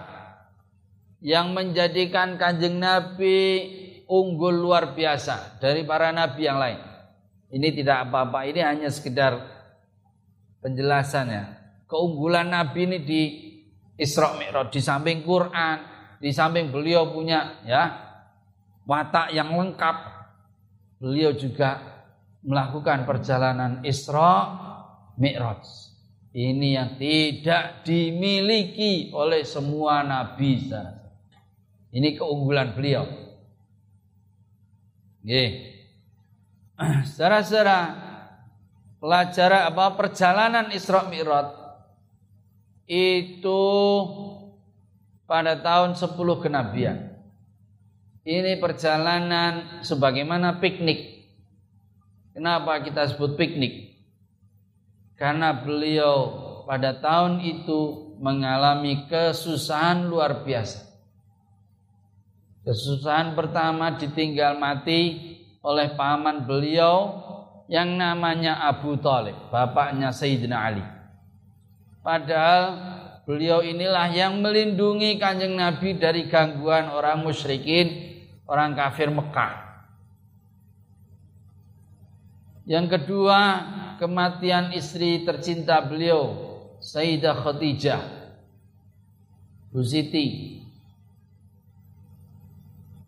yang 1.20 1.52
menjadikan 1.52 2.40
kanjeng 2.40 2.80
Nabi 2.80 3.68
unggul 4.06 4.54
luar 4.54 4.94
biasa 4.94 5.58
dari 5.58 5.82
para 5.82 6.14
nabi 6.14 6.46
yang 6.46 6.58
lain. 6.58 6.80
Ini 7.46 7.68
tidak 7.74 8.10
apa-apa, 8.10 8.42
ini 8.46 8.58
hanya 8.58 8.90
sekedar 8.90 9.38
penjelasan 10.58 11.30
ya. 11.30 11.44
Keunggulan 11.86 12.50
Nabi 12.50 12.90
ini 12.90 12.98
di 13.06 13.22
Isra 13.94 14.34
Mi'raj 14.34 14.74
di 14.74 14.82
samping 14.82 15.22
Quran, 15.22 15.78
di 16.18 16.34
samping 16.34 16.74
beliau 16.74 17.14
punya 17.14 17.62
ya 17.62 17.94
watak 18.82 19.30
yang 19.30 19.54
lengkap. 19.54 20.18
Beliau 20.98 21.38
juga 21.38 21.78
melakukan 22.42 23.06
perjalanan 23.06 23.86
Isra 23.86 24.34
Mi'raj. 25.14 25.62
Ini 26.36 26.68
yang 26.76 26.90
tidak 27.00 27.86
dimiliki 27.86 29.08
oleh 29.14 29.46
semua 29.46 30.04
nabi. 30.04 30.68
Ini 31.94 32.12
keunggulan 32.18 32.76
beliau. 32.76 33.25
Nggih. 35.26 35.50
Saudara-saudara, 37.10 37.80
pelajaran 39.02 39.62
apa 39.74 39.98
perjalanan 39.98 40.70
Isra 40.70 41.02
Mi'raj 41.10 41.50
itu 42.86 43.62
pada 45.26 45.58
tahun 45.58 45.98
10 45.98 46.14
kenabian. 46.46 47.10
Ini 48.22 48.62
perjalanan 48.62 49.82
sebagaimana 49.82 50.62
piknik. 50.62 51.26
Kenapa 52.30 52.78
kita 52.86 53.10
sebut 53.10 53.34
piknik? 53.34 53.98
Karena 55.18 55.58
beliau 55.58 56.14
pada 56.70 56.94
tahun 57.02 57.42
itu 57.42 58.14
mengalami 58.22 59.10
kesusahan 59.10 60.06
luar 60.06 60.46
biasa. 60.46 60.85
Kesusahan 62.66 63.38
pertama 63.38 63.94
ditinggal 63.94 64.58
mati 64.58 65.22
oleh 65.62 65.94
paman 65.94 66.50
beliau 66.50 67.22
yang 67.70 67.94
namanya 67.94 68.66
Abu 68.66 68.98
Talib, 68.98 69.38
bapaknya 69.54 70.10
Sayyidina 70.10 70.58
Ali. 70.58 70.82
Padahal 72.02 72.74
beliau 73.22 73.62
inilah 73.62 74.10
yang 74.10 74.42
melindungi 74.42 75.14
kanjeng 75.14 75.54
Nabi 75.54 75.94
dari 75.94 76.26
gangguan 76.26 76.90
orang 76.90 77.22
musyrikin, 77.22 78.18
orang 78.50 78.74
kafir 78.74 79.14
Mekah. 79.14 79.62
Yang 82.66 82.98
kedua, 82.98 83.38
kematian 84.02 84.74
istri 84.74 85.22
tercinta 85.22 85.78
beliau, 85.86 86.34
Sayyidah 86.82 87.46
Khadijah, 87.46 88.02
Bu 89.70 89.86
Siti. 89.86 90.65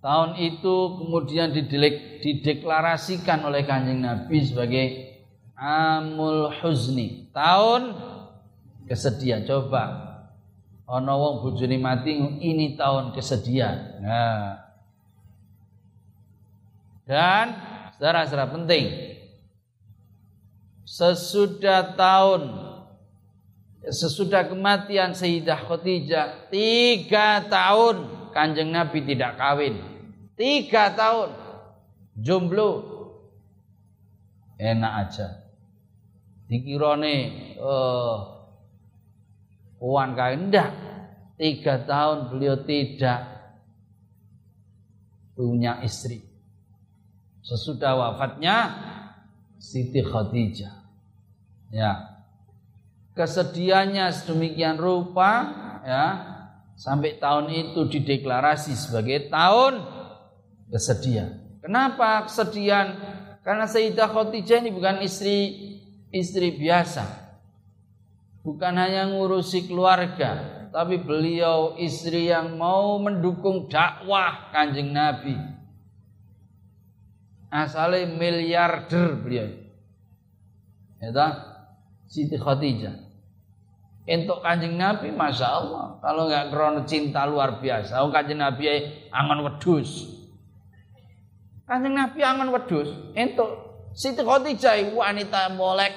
Tahun 0.08 0.40
itu 0.40 1.04
kemudian 1.04 1.52
dideklarasikan 1.52 3.44
oleh 3.44 3.68
kanjeng 3.68 4.00
Nabi 4.00 4.40
sebagai 4.40 4.86
Amul 5.52 6.48
Huzni. 6.48 7.28
Tahun 7.28 7.92
kesedihan. 8.88 9.44
Coba 9.44 9.84
ana 10.88 11.12
wong 11.12 11.44
bojone 11.44 11.76
mati 11.76 12.16
ini 12.40 12.72
tahun 12.72 13.12
kesedihan. 13.12 14.00
Nah. 14.00 14.64
Dan 17.04 17.52
saudara-saudara 18.00 18.48
penting 18.48 19.12
sesudah 20.88 21.92
tahun 22.00 22.48
sesudah 23.84 24.48
kematian 24.48 25.12
Sayyidah 25.12 25.68
Khadijah 25.68 26.48
tiga 26.48 27.44
tahun 27.44 28.08
kanjeng 28.32 28.72
Nabi 28.72 29.04
tidak 29.04 29.36
kawin 29.36 29.97
tiga 30.38 30.94
tahun 30.94 31.34
jomblo 32.14 32.70
enak 34.56 34.92
aja 35.02 35.28
dikirone 36.46 37.14
uh, 37.58 38.38
Puan 39.78 40.18
enggak. 40.18 40.74
Tiga 41.38 41.86
tahun 41.86 42.34
beliau 42.34 42.66
tidak 42.66 43.22
punya 45.38 45.78
istri. 45.86 46.26
Sesudah 47.46 47.94
wafatnya 47.94 48.74
Siti 49.62 50.02
Khadijah. 50.02 50.74
Ya. 51.70 52.18
Kesedihannya 53.14 54.10
sedemikian 54.10 54.78
rupa 54.78 55.30
ya 55.86 56.06
sampai 56.74 57.18
tahun 57.22 57.50
itu 57.50 57.86
dideklarasi 57.86 58.74
sebagai 58.74 59.30
tahun 59.30 59.82
kesedihan. 60.68 61.60
Kenapa 61.64 62.28
kesedihan? 62.28 62.96
Karena 63.42 63.64
Sayyidah 63.64 64.08
Khadijah 64.12 64.60
ini 64.60 64.70
bukan 64.72 65.00
istri 65.00 65.56
istri 66.12 66.56
biasa 66.56 67.28
bukan 68.48 68.74
hanya 68.80 69.12
ngurusi 69.12 69.68
keluarga, 69.68 70.64
tapi 70.72 71.04
beliau 71.04 71.76
istri 71.76 72.32
yang 72.32 72.56
mau 72.56 72.96
mendukung 72.96 73.68
dakwah 73.68 74.48
Kanjeng 74.56 74.96
Nabi. 74.96 75.36
Asalnya 77.52 78.08
miliarder 78.12 79.20
beliau. 79.20 79.48
Ya 81.00 81.28
Siti 82.08 82.40
Khadijah. 82.40 83.08
Untuk 84.08 84.40
kanjeng 84.40 84.80
Nabi, 84.80 85.12
masya 85.12 85.48
Allah. 85.60 86.00
Kalau 86.00 86.32
nggak 86.32 86.48
krono 86.48 86.80
cinta 86.88 87.28
luar 87.28 87.60
biasa, 87.60 88.00
oh 88.00 88.08
kanjeng 88.08 88.40
Nabi 88.40 88.64
angon 89.12 89.44
wedus. 89.44 90.17
Kanjeng 91.68 91.92
Nabi 91.92 92.24
angon 92.24 92.48
wedus. 92.56 92.88
Untuk 93.12 93.50
Siti 93.92 94.24
Khadijah 94.24 94.88
wanita 94.96 95.52
molek. 95.52 95.92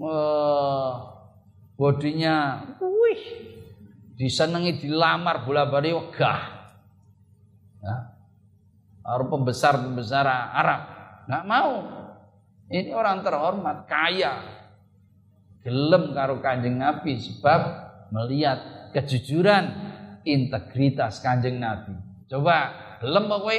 Uh, 0.00 0.96
bodinya 1.76 2.64
wih 2.80 3.20
disenangi 4.16 4.80
dilamar 4.80 5.44
bola 5.44 5.68
bali 5.68 5.92
wegah. 5.92 6.40
Ya. 7.84 7.96
Orang 9.04 9.28
pembesar-pembesar 9.28 10.24
Arab. 10.56 10.80
Nggak 11.28 11.44
mau. 11.44 11.72
Ini 12.72 12.96
orang 12.96 13.20
terhormat 13.20 13.84
kaya. 13.84 14.40
Gelem 15.60 16.16
karo 16.16 16.40
kanjeng 16.40 16.80
Nabi 16.80 17.20
sebab 17.20 17.60
melihat 18.08 18.88
kejujuran 18.96 19.68
integritas 20.24 21.20
kanjeng 21.20 21.60
Nabi. 21.60 21.92
Coba 22.30 22.72
gelem 23.04 23.28
kowe 23.28 23.58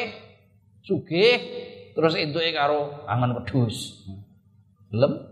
sugih 0.82 1.38
terus 1.94 2.16
itu 2.18 2.38
karo 2.54 3.06
angan 3.06 3.42
wedhus 3.42 4.06
gelem 4.90 5.32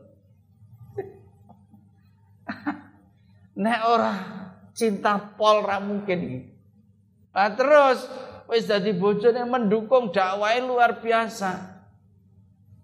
Nek 3.59 3.79
ora 3.83 4.13
cinta 4.71 5.19
pol 5.19 5.67
ra 5.67 5.83
mungkin. 5.83 6.47
Nah, 7.35 7.51
terus 7.53 8.07
wis 8.47 8.65
dadi 8.65 8.95
bojone 8.95 9.43
mendukung 9.45 10.15
dakwah 10.15 10.55
luar 10.63 11.03
biasa. 11.03 11.77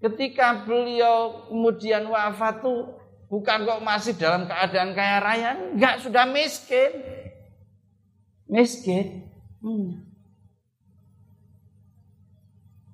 Ketika 0.04 0.68
beliau 0.68 1.50
kemudian 1.50 2.06
wafat 2.06 2.62
tuh 2.62 2.94
bukan 3.32 3.66
kok 3.66 3.82
masih 3.82 4.14
dalam 4.20 4.46
keadaan 4.46 4.94
kaya 4.94 5.18
raya, 5.18 5.50
enggak 5.74 6.06
sudah 6.06 6.30
miskin. 6.30 6.92
Miskin. 8.46 9.26
Hmm. 9.66 10.05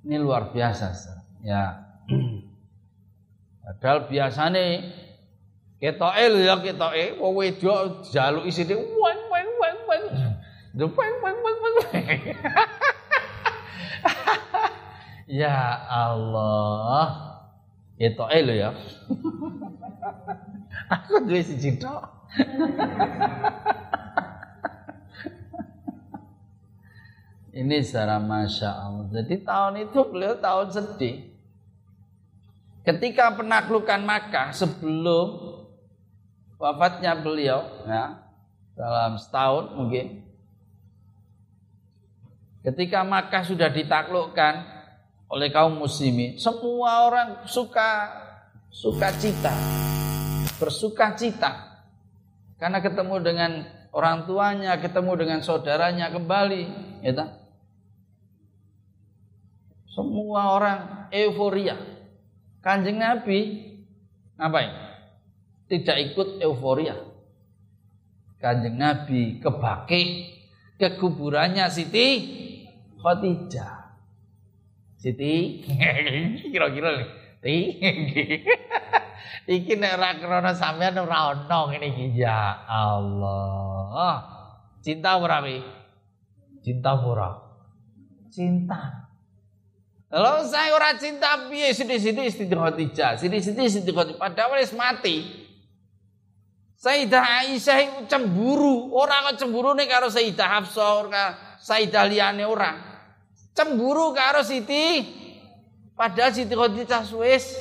Ini 0.01 0.17
luar 0.17 0.49
biasa, 0.49 0.93
ya. 1.45 1.77
Padahal 3.61 4.09
biasanya 4.09 4.81
Ketoke 5.81 6.23
lho 6.29 6.45
ya 6.45 6.61
ketoke 6.61 7.17
wong 7.17 7.33
wedok 7.41 8.05
jaluk 8.13 8.45
isine 8.45 8.77
weng 8.77 9.21
weng 9.33 9.49
weng 9.57 9.79
weng. 9.89 10.05
Weng 10.77 11.15
weng 11.25 11.37
weng 11.41 11.57
weng. 11.65 12.21
Ya 15.25 15.57
Allah. 15.89 17.41
Ketoke 17.97 18.39
lho 18.45 18.53
ya. 18.53 18.69
Aku 20.93 21.25
duwe 21.25 21.41
siji 21.41 21.81
tok. 21.81 22.05
Ini 27.51 27.83
secara 27.83 28.15
Masya 28.15 28.71
Allah. 28.71 29.05
Jadi 29.11 29.43
tahun 29.43 29.83
itu 29.83 29.99
beliau 30.07 30.39
tahun 30.39 30.71
sedih. 30.71 31.27
Ketika 32.81 33.35
penaklukan 33.35 34.01
Makkah 34.01 34.55
sebelum 34.55 35.51
wafatnya 36.61 37.17
beliau 37.17 37.65
ya 37.89 38.21
dalam 38.77 39.17
setahun 39.17 39.73
mungkin 39.73 40.21
ketika 42.61 43.01
Makkah 43.01 43.41
sudah 43.41 43.73
ditaklukkan 43.73 44.61
oleh 45.33 45.49
kaum 45.49 45.81
muslimin 45.81 46.37
semua 46.37 47.09
orang 47.09 47.29
suka 47.49 48.13
suka 48.69 49.09
cita 49.17 49.49
bersuka 50.61 51.17
cita 51.17 51.81
karena 52.61 52.77
ketemu 52.77 53.15
dengan 53.25 53.51
orang 53.89 54.29
tuanya 54.29 54.77
ketemu 54.77 55.11
dengan 55.17 55.39
saudaranya 55.41 56.13
kembali 56.13 56.63
ya 57.01 57.11
tak? 57.17 57.40
Semua 59.91 60.55
orang 60.55 60.79
euforia 61.11 61.75
kanjeng 62.63 62.97
Nabi 62.97 63.69
ngapain 64.39 64.91
tidak 65.71 66.11
ikut 66.11 66.43
euforia. 66.43 66.99
Kanjeng 68.43 68.75
Nabi 68.75 69.39
ke 69.39 69.47
Baki, 69.47 70.03
ke 70.75 70.99
kuburannya 70.99 71.71
Siti 71.71 72.07
Khadijah. 72.99 73.95
Siti 74.99 75.63
kira-kira 76.51 76.91
nih. 77.39 77.63
Iki 79.55 79.73
nek 79.79 79.97
ora 79.97 80.09
krana 80.21 80.53
sampean 80.53 81.01
ora 81.01 81.33
ono 81.33 81.73
ngene 81.73 81.87
iki 81.89 82.21
ya 82.21 82.61
Allah. 82.69 84.21
Cinta 84.85 85.17
ora? 85.17 85.41
Cinta 86.61 86.93
ora? 86.93 87.41
Cinta. 88.29 89.00
Kalau 90.11 90.43
saya 90.43 90.75
ora 90.75 90.91
cinta 90.99 91.47
piye 91.47 91.71
sithik-sithik 91.71 92.27
Siti 92.35 92.51
Khadijah, 92.51 93.15
sithik-sithik 93.15 93.95
Khadijah 93.95 94.19
padahal 94.19 94.59
wis 94.59 94.75
mati. 94.75 95.47
Sayyidah 96.75 97.47
Aisyah 97.47 97.77
itu 97.79 97.99
cemburu, 98.11 98.91
orang 98.91 99.31
kok 99.31 99.45
cemburu 99.45 99.71
nih 99.71 99.87
karo 99.87 100.11
Sayyidah 100.11 100.47
Hafsah, 100.51 101.07
ora 101.07 101.25
Sayyidah 101.63 102.03
liyane 102.11 102.43
ora. 102.43 102.75
Cemburu 103.55 104.11
karo 104.11 104.43
Siti 104.43 104.99
padahal 105.95 106.35
Siti 106.35 106.59
Khadijah 106.59 107.07
wis 107.15 107.55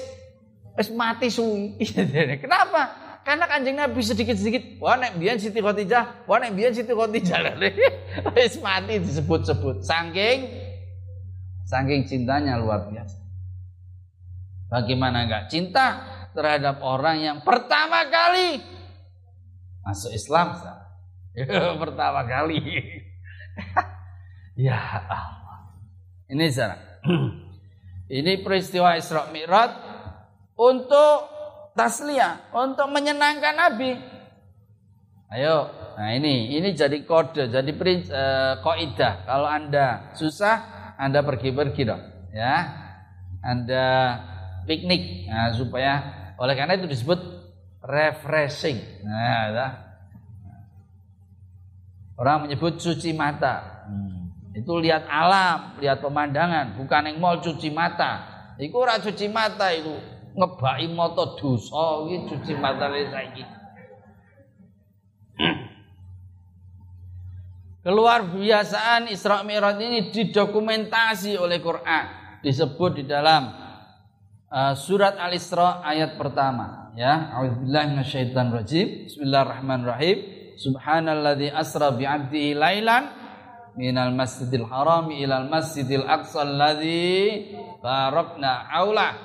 wis 0.75 0.89
mati 0.91 1.31
suwi. 1.31 1.79
Kenapa? 2.43 2.83
Karena 3.23 3.47
kanjeng 3.47 3.79
Nabi 3.79 4.03
sedikit-sedikit, 4.03 4.83
wah 4.83 4.99
nek 4.99 5.23
biyen 5.23 5.39
Siti 5.39 5.63
Khadijah, 5.63 6.27
wah 6.27 6.43
nek 6.43 6.51
biyen 6.51 6.75
Siti 6.75 6.91
Khadijah. 6.91 7.63
Wis 8.35 8.59
mati 8.59 8.97
disebut-sebut. 8.97 9.85
Saking 9.85 10.70
saking 11.71 12.03
cintanya 12.11 12.59
luar 12.59 12.91
biasa. 12.91 13.23
Bagaimana 14.67 15.31
enggak? 15.31 15.47
Cinta 15.47 16.03
terhadap 16.35 16.83
orang 16.83 17.23
yang 17.23 17.39
pertama 17.47 18.11
kali 18.11 18.59
masuk 19.87 20.11
Islam 20.11 20.59
pertama 21.83 22.27
kali. 22.27 22.59
Ya 24.61 24.77
Allah. 24.77 25.73
Ini 26.29 26.53
cara 26.53 26.77
ini 28.21 28.45
peristiwa 28.45 28.93
Isra 28.93 29.33
Mi'raj 29.33 29.73
untuk 30.53 31.33
tasliyah 31.73 32.53
untuk 32.53 32.93
menyenangkan 32.93 33.57
Nabi. 33.57 33.97
Ayo. 35.33 35.65
Nah 35.97 36.13
ini 36.13 36.61
ini 36.61 36.77
jadi 36.77 37.09
kode 37.09 37.49
jadi 37.49 37.73
uh, 37.73 38.55
kaidah 38.61 39.25
kalau 39.25 39.49
anda 39.49 40.13
susah 40.13 40.80
anda 41.01 41.25
pergi-pergi 41.25 41.83
dong 41.89 42.03
ya 42.37 42.55
anda 43.41 43.87
piknik 44.69 45.33
nah, 45.33 45.57
supaya 45.57 46.21
oleh 46.37 46.57
karena 46.57 46.77
itu 46.77 46.89
disebut 46.89 47.41
refreshing. 47.85 49.05
Nah, 49.05 49.89
Orang 52.21 52.45
menyebut 52.45 52.77
cuci 52.77 53.17
mata. 53.17 53.89
Hmm. 53.89 54.29
Itu 54.53 54.77
lihat 54.77 55.09
alam, 55.09 55.81
lihat 55.81 56.05
pemandangan, 56.05 56.77
bukan 56.77 57.09
yang 57.09 57.17
mau 57.17 57.41
cuci 57.41 57.73
mata. 57.73 58.29
Iku 58.61 58.77
ora 58.77 59.01
cuci 59.01 59.25
mata 59.33 59.73
itu 59.73 59.97
ngebaki 60.37 60.93
moto 60.93 61.33
dosa 61.41 62.05
iki 62.05 62.29
cuci 62.29 62.53
mata 62.61 62.93
saiki. 62.93 63.41
Keluar 67.81 68.29
biasaan 68.29 69.09
Isra 69.09 69.41
Mi'raj 69.41 69.81
ini 69.81 70.13
didokumentasi 70.13 71.41
oleh 71.41 71.65
Quran, 71.65 72.37
disebut 72.45 73.01
di 73.01 73.05
dalam 73.09 73.57
uh, 74.53 74.77
surat 74.77 75.17
Al-Isra 75.17 75.81
ayat 75.81 76.21
pertama 76.21 76.93
ya. 76.93 77.33
Auzubillahi 77.41 77.97
minasyaitonir 77.97 78.53
rajim 78.53 79.09
bismillahirrahmanirrahim. 79.09 80.17
Subhanalladzi 80.61 81.49
asra 81.49 81.97
bi 81.97 82.05
'abdihi 82.05 82.53
lailan 82.53 83.17
minal 83.81 84.13
masjidil 84.13 84.69
haram 84.69 85.09
ilal 85.09 85.49
masjidil 85.49 86.05
aqsa 86.05 86.45
alladzi 86.45 87.49
barakna 87.81 88.69
aula. 88.77 89.17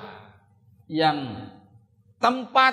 Yang 0.88 1.44
tempat 2.16 2.72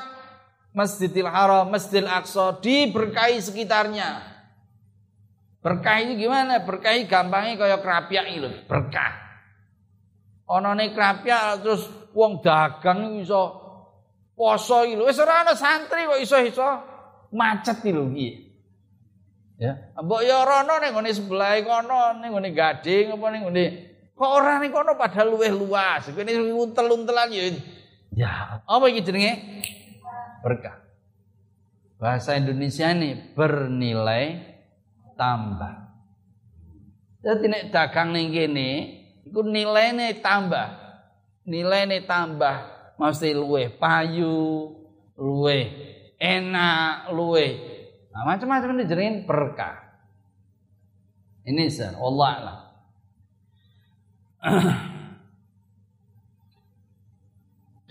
Masjidil 0.74 1.30
Haram, 1.30 1.70
Masjidil 1.70 2.10
Aqsa 2.10 2.58
diberkahi 2.58 3.38
sekitarnya. 3.38 4.33
Berkah 5.64 6.04
ini 6.04 6.20
gimana? 6.20 6.60
Berkah 6.60 6.92
gampangnya 7.08 7.56
kayak 7.56 7.80
kerapiak 7.80 8.26
itu, 8.36 8.52
berkah. 8.68 9.16
Onone 10.44 10.92
kerapiak 10.92 11.64
terus 11.64 11.88
wong 12.12 12.44
dagang 12.44 13.24
iso 13.24 13.64
poso 14.36 14.84
lho 14.84 15.08
wis 15.08 15.18
ora 15.24 15.48
santri 15.56 16.04
kok 16.04 16.20
iso-iso 16.20 16.68
macet 17.32 17.80
iki 17.80 17.96
lho. 17.96 18.06
Ya, 19.56 19.96
mbok 19.96 20.22
ya 20.28 20.44
rono 20.44 20.84
ning 20.84 20.92
ngene 20.92 21.16
sebelah 21.16 21.56
kono 21.64 22.20
ning 22.20 22.36
ngene 22.36 22.50
gading 22.52 23.16
apa 23.16 23.26
ning 23.32 23.42
ngene 23.48 23.66
kok 24.12 24.32
ora 24.36 24.60
ning 24.60 24.76
kono 24.76 25.00
padahal 25.00 25.32
luweh 25.32 25.54
luas. 25.56 26.12
Kene 26.12 26.36
untel-untelan 26.52 27.32
ya. 27.32 27.44
Ya, 28.14 28.60
apa 28.68 28.86
iki 28.92 29.02
jenenge? 29.02 29.64
Berkah. 30.44 30.84
Bahasa 31.98 32.36
Indonesia 32.36 32.92
ini 32.92 33.16
bernilai 33.32 34.53
tambah. 35.18 35.74
Jadi 37.24 37.46
nek 37.48 37.72
dagang 37.72 38.12
ning 38.12 38.36
kene 38.36 38.70
iku 39.24 39.42
nilainya 39.48 40.12
tambah. 40.20 40.82
Nilainya 41.44 42.08
tambah 42.08 42.56
mesti 42.96 43.36
luwe 43.36 43.68
payu, 43.76 44.72
luwe 45.20 45.60
enak, 46.16 47.12
luwe 47.12 47.48
nah, 48.16 48.24
macam-macam 48.24 48.80
ini 48.80 48.84
jerin 48.88 49.16
berkah. 49.28 49.84
Ini 51.44 51.68
sir, 51.68 51.92
Allah 52.00 52.34
lah. 52.40 52.60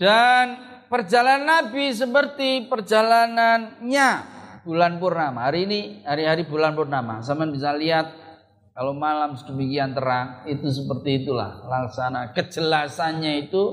Dan 0.01 0.45
perjalanan 0.89 1.45
Nabi 1.69 1.93
seperti 1.93 2.65
perjalanannya 2.65 4.32
bulan 4.63 4.97
purnama. 4.97 5.51
Hari 5.51 5.59
ini 5.67 5.79
hari-hari 6.07 6.47
bulan 6.47 6.73
purnama. 6.73 7.19
Sama 7.19 7.45
bisa 7.47 7.75
lihat 7.75 8.15
kalau 8.73 8.95
malam 8.95 9.37
sedemikian 9.37 9.93
terang 9.93 10.47
itu 10.49 10.65
seperti 10.71 11.23
itulah 11.23 11.61
laksana 11.69 12.33
kejelasannya 12.33 13.47
itu 13.47 13.63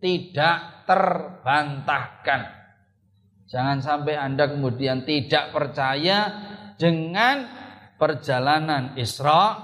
tidak 0.00 0.86
terbantahkan. 0.88 2.56
Jangan 3.46 3.78
sampai 3.78 4.14
Anda 4.18 4.50
kemudian 4.50 5.06
tidak 5.06 5.54
percaya 5.54 6.18
dengan 6.74 7.46
perjalanan 7.94 8.98
Isra 8.98 9.54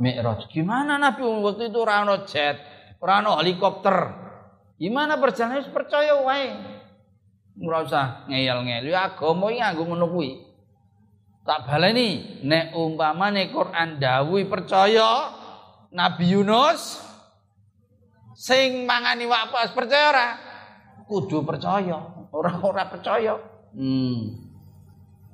Mi'raj. 0.00 0.48
Gimana 0.50 0.96
Nabi 0.96 1.22
waktu 1.22 1.70
itu 1.70 1.80
rano 1.84 2.24
jet, 2.26 2.58
rano 2.98 3.38
helikopter. 3.38 4.18
Gimana 4.80 5.20
perjalanan 5.20 5.68
percaya 5.70 6.16
wae. 6.24 6.79
Ora 7.60 7.84
usah 7.84 8.24
ngeyel-ngeyel. 8.26 8.88
Ya 8.88 9.12
agama 9.12 9.52
iki 9.52 9.60
nganggo 9.60 9.82
ngono 9.84 10.06
kuwi. 10.08 10.30
Tak 11.44 11.68
baleni 11.68 12.40
nek 12.44 12.72
umpamane 12.72 13.52
Quran 13.52 14.00
dawuh 14.00 14.40
percaya 14.48 15.32
Nabi 15.92 16.24
Yunus 16.36 17.00
sing 18.36 18.88
mangani 18.88 19.28
wak 19.28 19.52
percaya 19.76 20.06
ora? 20.12 20.28
kudu 21.10 21.42
percaya, 21.42 21.98
ora-ora 22.30 22.86
percaya. 22.86 23.34
Hmm. 23.74 24.46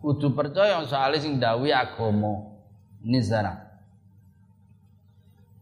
Kudu 0.00 0.32
percaya 0.32 0.80
soalnya 0.88 1.20
sing 1.20 1.36
dawi 1.36 1.68
agama. 1.68 2.56
Ini 3.04 3.20
zarah. 3.20 3.60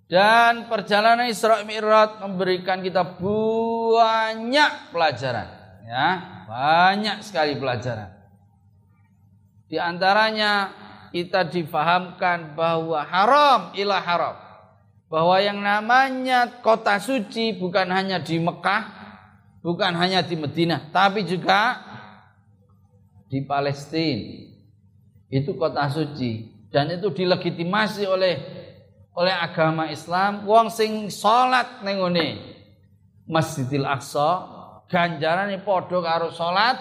Dan 0.07 0.71
perjalanan 0.71 1.27
Isra 1.27 1.67
Mi'raj 1.67 2.23
memberikan 2.23 2.85
kita 2.85 3.19
banyak 3.19 4.73
pelajaran, 4.95 5.49
ya, 5.85 6.09
banyak 6.49 7.21
sekali 7.21 7.61
pelajaran. 7.61 8.11
Di 9.69 9.77
antaranya 9.77 10.73
kita 11.13 11.47
difahamkan 11.47 12.57
bahwa 12.57 13.05
haram 13.05 13.61
ilah 13.77 14.03
haram. 14.03 14.37
Bahwa 15.13 15.39
yang 15.39 15.63
namanya 15.63 16.59
kota 16.65 16.99
suci 16.99 17.55
bukan 17.55 17.87
hanya 17.93 18.19
di 18.19 18.41
Mekah, 18.41 19.05
bukan 19.65 19.97
hanya 19.97 20.21
di 20.21 20.37
Madinah 20.37 20.93
tapi 20.93 21.25
juga 21.25 21.81
di 23.33 23.41
Palestina 23.49 24.45
itu 25.33 25.57
kota 25.57 25.89
suci 25.89 26.53
dan 26.69 26.93
itu 26.93 27.09
dilegitimasi 27.09 28.05
oleh 28.05 28.35
oleh 29.17 29.33
agama 29.33 29.89
Islam 29.89 30.45
wong 30.45 30.69
sing 30.69 31.09
salat 31.09 31.81
ning 31.81 31.97
Masjidil 33.25 33.89
Aqsa 33.89 34.54
ganjarane 34.91 35.63
padha 35.65 35.99
karo 36.01 36.29
salat 36.33 36.81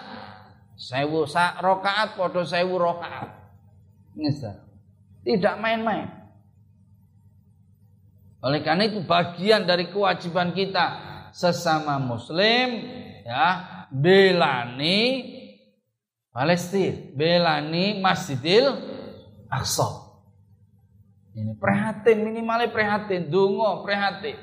sewu 0.75 1.27
sak 1.27 1.61
rakaat 1.63 2.15
padha 2.19 2.41
sewu 2.43 2.75
rakaat 2.79 3.29
Nisa. 4.13 4.63
tidak 5.25 5.55
main-main 5.59 6.09
oleh 8.43 8.59
karena 8.59 8.91
itu 8.91 9.01
bagian 9.07 9.63
dari 9.63 9.87
kewajiban 9.87 10.51
kita 10.51 10.85
sesama 11.31 11.97
muslim 11.97 12.83
ya 13.23 13.47
belani 13.89 15.31
Palestina, 16.33 17.13
belani 17.13 18.01
Masjidil 18.01 18.73
Aqsa. 19.53 19.85
Ini 21.37 21.53
prihatin, 21.61 22.25
minimalnya 22.25 22.73
prihatin, 22.73 23.29
dungo 23.29 23.85
prihatin. 23.85 24.37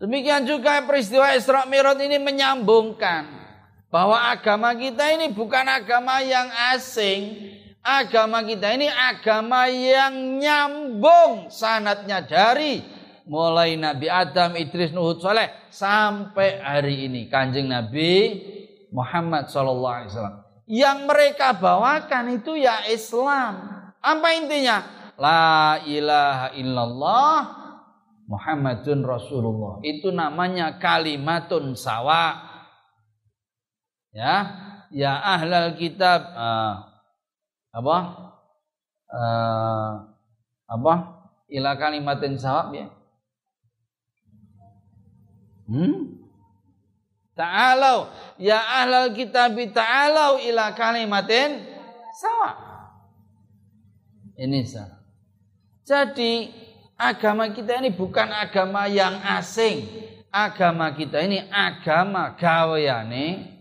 Demikian 0.00 0.48
juga 0.48 0.80
peristiwa 0.86 1.36
Isra 1.36 1.68
Mi'raj 1.68 2.00
ini 2.00 2.16
menyambungkan 2.16 3.28
bahwa 3.92 4.16
agama 4.32 4.72
kita 4.72 5.12
ini 5.12 5.28
bukan 5.28 5.66
agama 5.68 6.24
yang 6.24 6.48
asing. 6.72 7.52
Agama 7.80 8.44
kita 8.44 8.76
ini 8.76 8.88
agama 8.88 9.68
yang 9.68 10.40
nyambung 10.40 11.48
sanatnya 11.52 12.24
dari 12.24 12.80
mulai 13.24 13.76
Nabi 13.76 14.08
Adam, 14.08 14.52
Idris, 14.56 14.92
Nuh, 14.92 15.16
Saleh 15.16 15.48
sampai 15.72 16.60
hari 16.60 17.08
ini 17.08 17.28
Kanjeng 17.28 17.68
Nabi 17.72 18.36
Muhammad 18.92 19.48
sallallahu 19.48 19.96
alaihi 19.96 20.10
wasallam. 20.12 20.36
Yang 20.70 20.98
mereka 21.08 21.56
bawakan 21.56 22.24
itu 22.40 22.56
ya 22.56 22.84
Islam. 22.88 23.80
Apa 24.00 24.28
intinya? 24.38 24.99
La 25.20 25.84
ilaha 25.84 26.56
illallah 26.56 27.36
Muhammadun 28.24 29.04
Rasulullah. 29.04 29.84
Itu 29.84 30.08
namanya 30.14 30.80
kalimatun 30.80 31.76
sawa. 31.76 32.40
Ya, 34.16 34.48
ya 34.88 35.20
ahlal 35.20 35.76
kitab 35.76 36.24
uh, 36.32 36.88
apa? 37.68 37.98
Uh, 39.12 39.92
apa? 40.70 40.94
Ila 41.50 41.76
kalimatin 41.76 42.40
sawab 42.40 42.72
ya. 42.72 42.88
Hmm? 45.68 46.16
Ta'alau 47.34 48.08
ya 48.40 48.58
ahlal 48.58 49.12
kitab 49.12 49.58
ta'alau 49.74 50.40
ila 50.40 50.72
kalimatin 50.72 51.60
sawa. 52.16 52.56
Ini 54.38 54.64
salah. 54.64 54.99
Jadi 55.90 56.46
agama 56.94 57.50
kita 57.50 57.82
ini 57.82 57.90
bukan 57.90 58.30
agama 58.30 58.86
yang 58.86 59.18
asing. 59.26 59.90
Agama 60.30 60.94
kita 60.94 61.18
ini 61.26 61.42
agama 61.50 62.38
gaweane 62.38 63.58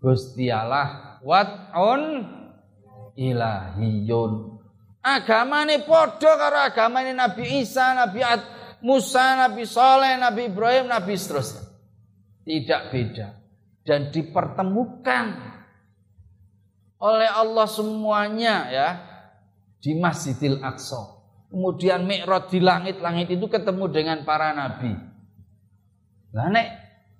Gusti 0.00 0.48
Allah 0.48 1.20
wat'un 1.20 2.24
ilahiyun. 3.12 4.56
Agama 5.04 5.68
ini 5.68 5.84
podo 5.84 6.32
karo 6.40 6.56
agama 6.56 7.04
ini 7.04 7.12
Nabi 7.12 7.60
Isa, 7.60 7.92
Nabi 7.92 8.24
Ad, 8.24 8.40
Musa, 8.80 9.36
Nabi 9.36 9.68
Soleh, 9.68 10.16
Nabi 10.16 10.48
Ibrahim, 10.48 10.88
Nabi 10.88 11.20
seterusnya. 11.20 11.68
Tidak 12.48 12.82
beda. 12.88 13.28
Dan 13.84 14.08
dipertemukan 14.08 15.24
oleh 16.96 17.28
Allah 17.28 17.68
semuanya 17.68 18.56
ya 18.72 18.88
di 19.84 19.92
Masjidil 20.00 20.64
Aqsa. 20.64 21.17
Kemudian 21.48 22.04
Mi'raj 22.04 22.52
di 22.52 22.60
langit-langit 22.60 23.32
itu 23.32 23.48
ketemu 23.48 23.84
dengan 23.88 24.18
para 24.28 24.52
nabi. 24.52 24.92
Lah 26.36 26.52
nek 26.52 26.68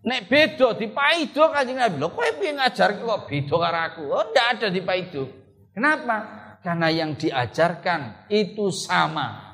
nek 0.04 0.20
beda 0.28 0.76
di 0.76 0.92
paido 0.92 1.48
Kanjeng 1.48 1.80
Nabi. 1.80 1.96
Lho 1.96 2.12
kowe 2.12 2.28
piye 2.36 2.52
ngajar 2.52 3.00
kok 3.00 3.24
beda 3.24 3.54
karo 3.56 3.80
aku? 3.88 4.02
Oh 4.12 4.24
ndak 4.28 4.46
ada 4.60 4.68
di 4.68 4.84
paido. 4.84 5.32
Kenapa? 5.72 6.16
Karena 6.60 6.92
yang 6.92 7.16
diajarkan 7.16 8.28
itu 8.28 8.68
sama 8.68 9.48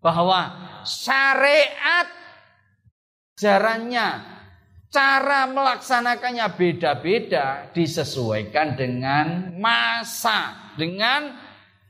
bahwa 0.00 0.40
syariat 0.88 2.08
jarannya 3.36 4.34
cara 4.94 5.50
melaksanakannya 5.50 6.46
beda-beda 6.54 7.74
disesuaikan 7.74 8.78
dengan 8.78 9.58
masa, 9.58 10.70
dengan 10.78 11.43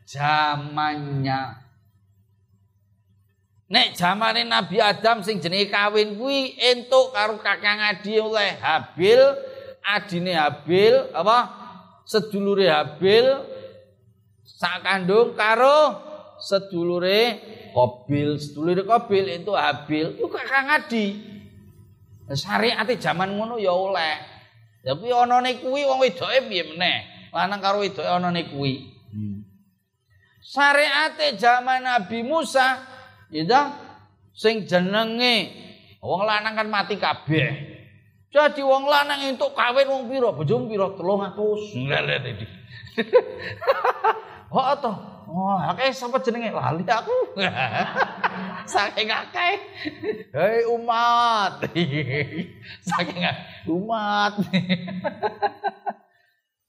zamannya. 0.06 1.64
Nek 3.64 3.96
zamane 3.96 4.44
Nabi 4.44 4.78
Adam 4.78 5.24
sing 5.24 5.40
jenenge 5.40 5.72
kawin 5.72 6.20
kuwi 6.20 6.54
entuk 6.60 7.10
karo 7.16 7.40
kakang 7.40 7.80
adi 7.80 8.20
oleh 8.20 8.60
Habil, 8.60 9.18
adine 9.82 10.36
Habil 10.36 10.94
apa 11.10 11.38
sedulure 12.04 12.68
Habil 12.68 13.24
sak 14.44 14.84
kandung 14.84 15.32
karo 15.34 15.96
sedulure 16.38 17.40
Kobil, 17.74 18.38
sedulur 18.38 18.86
Kobil 18.86 19.42
itu 19.42 19.50
Habil, 19.50 20.14
itu 20.14 20.28
kakak 20.30 20.62
ngadi. 20.70 21.06
Syariat 22.30 22.86
zaman 22.86 23.34
ngono 23.34 23.58
ya 23.58 23.74
oleh. 23.74 24.16
Ya 24.86 24.94
kuwi 24.94 25.10
anane 25.10 25.58
kuwi 25.58 25.82
wong 25.82 25.98
wedoke 25.98 26.38
piye 26.46 26.62
meneh? 26.62 27.02
Lanang 27.34 27.58
karo 27.58 27.82
wedoke 27.82 28.06
anane 28.06 28.46
kuwi. 28.54 28.93
Hmm. 30.44 30.52
Syariat 30.52 31.16
zaman 31.40 31.88
Nabi 31.88 32.20
Musa 32.20 32.85
ya 33.33 33.72
sing 34.37 34.68
jenenge 34.68 35.48
wong 36.04 36.28
lanang 36.28 36.52
kan 36.52 36.68
mati 36.68 37.00
kabeh. 37.00 37.72
Jadi 38.28 38.61
wong 38.61 38.85
lanang 38.85 39.30
entuk 39.30 39.57
kawin 39.57 39.88
wong 39.88 40.11
pira? 40.11 40.35
Bojo 40.35 40.68
pira? 40.68 40.90
300. 40.92 41.87
Lha 41.88 42.18
iki. 42.28 42.46
Oh, 44.50 44.74
toh. 44.78 44.96
Oh, 45.24 45.57
akeh 45.57 45.94
sapa 45.94 46.20
jenenge? 46.20 46.52
Lali 46.52 46.85
aku. 46.85 47.38
Saking 48.74 49.09
akeh. 49.09 49.54
Hei 50.35 50.66
umat. 50.68 51.62
Saking 52.90 53.22
umat. 53.70 54.35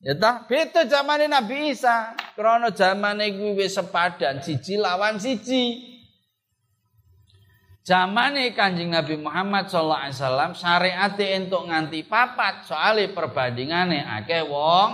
ya 0.05 0.13
ta, 0.13 0.45
beda 0.45 0.85
zamane 0.85 1.25
Nabi 1.25 1.73
Isa. 1.73 2.13
Krana 2.37 2.69
zamane 2.69 3.33
kuwi 3.33 3.65
wis 3.65 3.73
sepadan 3.73 4.45
siji 4.45 4.77
lawan 4.77 5.17
siji. 5.17 5.95
Zamane 7.85 8.49
Kanjeng 8.57 8.93
Nabi 8.93 9.17
Muhammad 9.17 9.69
sallallahu 9.69 10.09
alaihi 10.09 10.17
wasallam 10.17 10.51
syariate 10.57 11.25
entuk 11.37 11.69
nganti 11.69 12.01
papat 12.05 12.65
soalnya 12.65 13.13
perbandingane 13.13 14.01
akeh 14.01 14.41
wong 14.41 14.89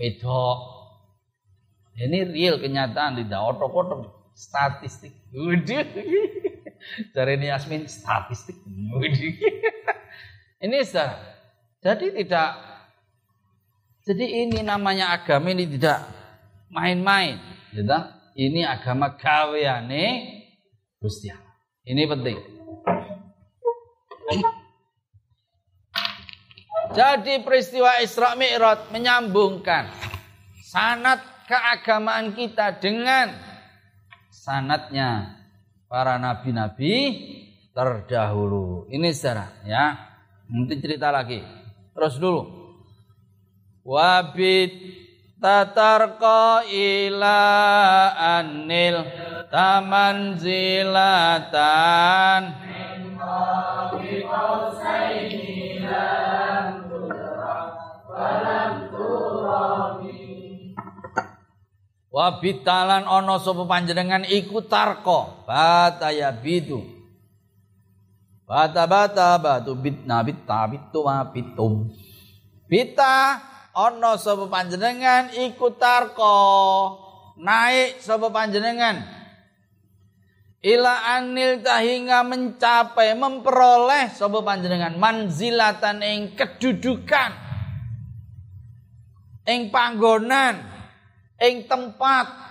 wedok. 0.00 0.76
Ini 1.96 2.28
real 2.28 2.60
kenyataan 2.60 3.20
tidak 3.20 3.40
otok-otok 3.56 4.32
statistik. 4.36 5.16
Dari 7.16 7.32
ini 7.40 7.48
Yasmin 7.48 7.88
statistik. 7.88 8.56
ini 10.64 10.78
sah. 10.84 11.16
Jadi 11.80 12.12
tidak 12.24 12.75
jadi 14.06 14.46
ini 14.46 14.62
namanya 14.62 15.10
agama 15.18 15.50
ini 15.50 15.66
tidak 15.66 16.06
main-main, 16.70 17.42
gitu. 17.74 17.98
Ini 18.36 18.68
agama 18.68 19.16
gaweane 19.16 20.04
Gusti 21.00 21.32
Ini 21.86 22.02
penting. 22.06 22.38
Jadi 26.94 27.34
peristiwa 27.42 27.98
Isra 27.98 28.38
Mi'raj 28.38 28.94
menyambungkan 28.94 29.90
sanat 30.70 31.24
keagamaan 31.50 32.36
kita 32.36 32.78
dengan 32.78 33.34
sanatnya 34.30 35.34
para 35.90 36.20
nabi-nabi 36.20 36.94
terdahulu. 37.74 38.86
Ini 38.92 39.08
secara 39.10 39.50
ya. 39.66 39.98
Nanti 40.46 40.78
cerita 40.78 41.10
lagi. 41.10 41.42
Terus 41.96 42.22
dulu. 42.22 42.65
Wabit 43.86 44.74
tatarqa 45.38 46.66
ila 46.66 47.38
anil 48.18 49.06
taman 49.46 50.34
zilatan. 50.42 51.30
Wa 62.10 62.42
bitalan 62.42 63.06
ana 63.06 63.38
sapa 63.38 63.62
panjenengan 63.70 64.26
iku 64.26 64.66
tarko 64.66 65.46
bataya 65.46 66.34
bidu. 66.34 66.82
Bata 68.50 68.82
bata 68.90 69.38
batu 69.38 69.78
bitna 69.78 70.26
bitta 70.26 70.66
bitu 70.74 71.06
wa 71.06 71.22
bitum 71.30 71.86
bita 72.66 73.38
ana 73.76 74.16
sapa 74.16 74.48
panjenengan 74.48 75.36
iku 75.36 75.76
tarko. 75.76 76.36
Naik 77.36 78.00
sapa 78.00 78.32
panjenengan. 78.32 79.04
Ila 80.64 81.20
anil 81.20 81.60
tahinga 81.60 82.24
mencapai 82.24 83.12
memperoleh 83.12 84.08
sapa 84.16 84.40
panjenengan. 84.40 84.96
Manzilatan 84.96 86.00
ing 86.00 86.20
kedudukan. 86.32 87.30
Ing 89.44 89.68
panggonan. 89.68 90.64
Ing 91.36 91.68
tempat. 91.68 92.48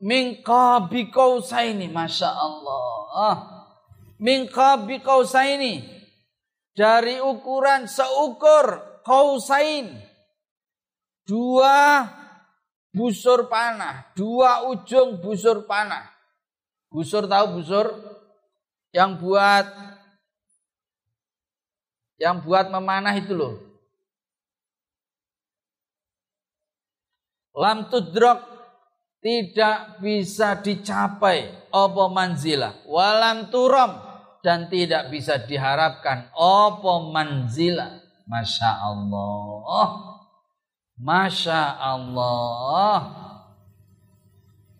Mingka 0.00 0.88
ini 1.64 1.88
masya 1.88 2.28
Allah. 2.28 3.36
Mingka 4.20 4.84
ini 5.48 5.84
dari 6.76 7.20
ukuran 7.20 7.84
seukur 7.84 8.89
kausain. 9.06 9.98
Dua 11.24 12.04
busur 12.90 13.46
panah, 13.46 14.10
dua 14.18 14.66
ujung 14.66 15.22
busur 15.22 15.62
panah. 15.68 16.10
Busur 16.90 17.30
tahu 17.30 17.62
busur? 17.62 17.86
Yang 18.90 19.10
buat 19.22 19.66
yang 22.18 22.42
buat 22.42 22.66
memanah 22.68 23.14
itu 23.14 23.32
loh. 23.32 23.54
Lam 27.54 27.86
tudrok 27.86 28.50
tidak 29.20 30.00
bisa 30.00 30.56
dicapai 30.58 31.68
apa 31.68 32.04
manzila 32.08 32.72
walam 32.88 33.52
turam 33.52 34.00
dan 34.40 34.72
tidak 34.72 35.12
bisa 35.12 35.36
diharapkan 35.44 36.32
apa 36.32 36.92
manzila 37.12 38.00
Masya 38.30 38.70
Allah 38.86 39.90
Masya 40.94 41.62
Allah 41.82 42.98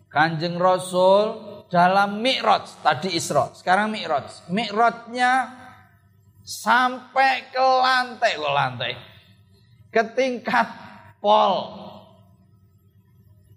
Kanjeng 0.07 0.55
Rasul 0.55 1.51
dalam 1.71 2.19
mi'raj 2.19 2.83
tadi 2.83 3.15
Isra 3.15 3.47
sekarang 3.55 3.95
mi'raj. 3.95 4.51
Mi'rajnya 4.51 5.47
sampai 6.43 7.47
ke 7.47 7.63
lantai 7.63 8.33
ke 8.35 8.49
lantai? 8.51 8.93
Ke 9.87 10.03
tingkat 10.11 10.67
pol. 11.23 11.79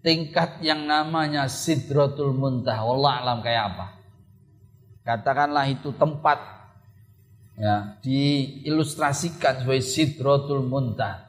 Tingkat 0.05 0.63
yang 0.63 0.87
namanya 0.87 1.51
Sidratul 1.51 2.37
Muntah. 2.39 2.77
Allah 2.77 3.13
alam 3.25 3.39
kayak 3.43 3.65
apa? 3.75 3.87
Katakanlah 5.03 5.67
itu 5.67 5.91
tempat 5.97 6.54
ya 7.55 7.99
diilustrasikan 8.03 9.63
sebagai 9.63 9.87
Sidratul 9.87 10.67
Muntah 10.67 11.25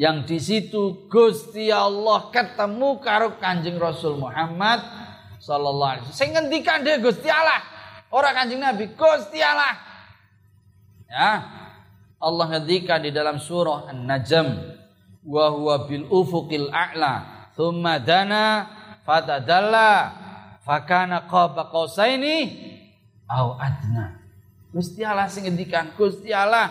yang 0.00 0.24
di 0.24 0.40
situ 0.40 1.12
Gusti 1.12 1.68
Allah 1.68 2.32
ketemu 2.32 3.04
karo 3.04 3.36
Kanjeng 3.36 3.76
Rasul 3.76 4.16
Muhammad 4.16 4.80
sallallahu 5.44 5.90
alaihi 5.92 6.04
wasallam. 6.08 6.20
Sing 6.24 6.30
ngendikan 6.32 6.80
dia 6.80 6.96
Gusti 6.96 7.28
Allah, 7.28 7.60
ora 8.08 8.32
Kanjeng 8.32 8.64
Nabi, 8.64 8.96
Gusti 8.96 9.44
Allah. 9.44 9.76
Ya. 11.04 11.32
Allah 12.20 12.46
ngendikan 12.56 13.00
di 13.04 13.12
dalam 13.12 13.40
surah 13.40 13.92
An-Najm, 13.92 14.48
wa 15.24 15.52
huwa 15.52 15.84
bil 15.84 16.04
ufuqil 16.08 16.68
a'la, 16.68 17.48
thumma 17.56 17.96
dana 17.96 18.68
fatadalla 19.04 20.16
fakana 20.64 21.28
qaba 21.28 21.68
qausaini 21.72 22.36
au 23.28 23.56
adna. 23.56 23.99
Gusti 24.70 25.02
Allah 25.02 25.26
sing 25.26 25.50
ngendikan, 25.50 25.90
Gusti 25.98 26.30
Allah 26.30 26.70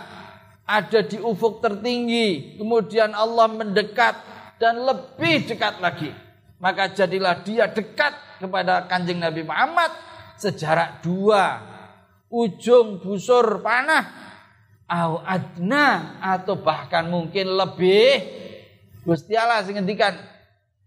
ada 0.64 1.04
di 1.04 1.20
ufuk 1.20 1.60
tertinggi, 1.60 2.56
kemudian 2.56 3.12
Allah 3.12 3.52
mendekat 3.52 4.16
dan 4.62 4.80
lebih 4.80 5.50
dekat 5.50 5.84
lagi. 5.84 6.12
Maka 6.60 6.92
jadilah 6.92 7.40
dia 7.44 7.68
dekat 7.72 8.40
kepada 8.40 8.88
kanjeng 8.88 9.20
Nabi 9.20 9.44
Muhammad 9.44 9.92
sejarak 10.40 11.04
dua 11.04 11.60
ujung 12.32 13.04
busur 13.04 13.60
panah 13.60 14.06
au 14.88 15.20
adna 15.24 16.20
atau 16.24 16.60
bahkan 16.60 17.08
mungkin 17.08 17.54
lebih 17.54 18.24
Gusti 19.04 19.36
Allah 19.36 19.64
sing 19.64 19.80
ngendikan 19.80 20.16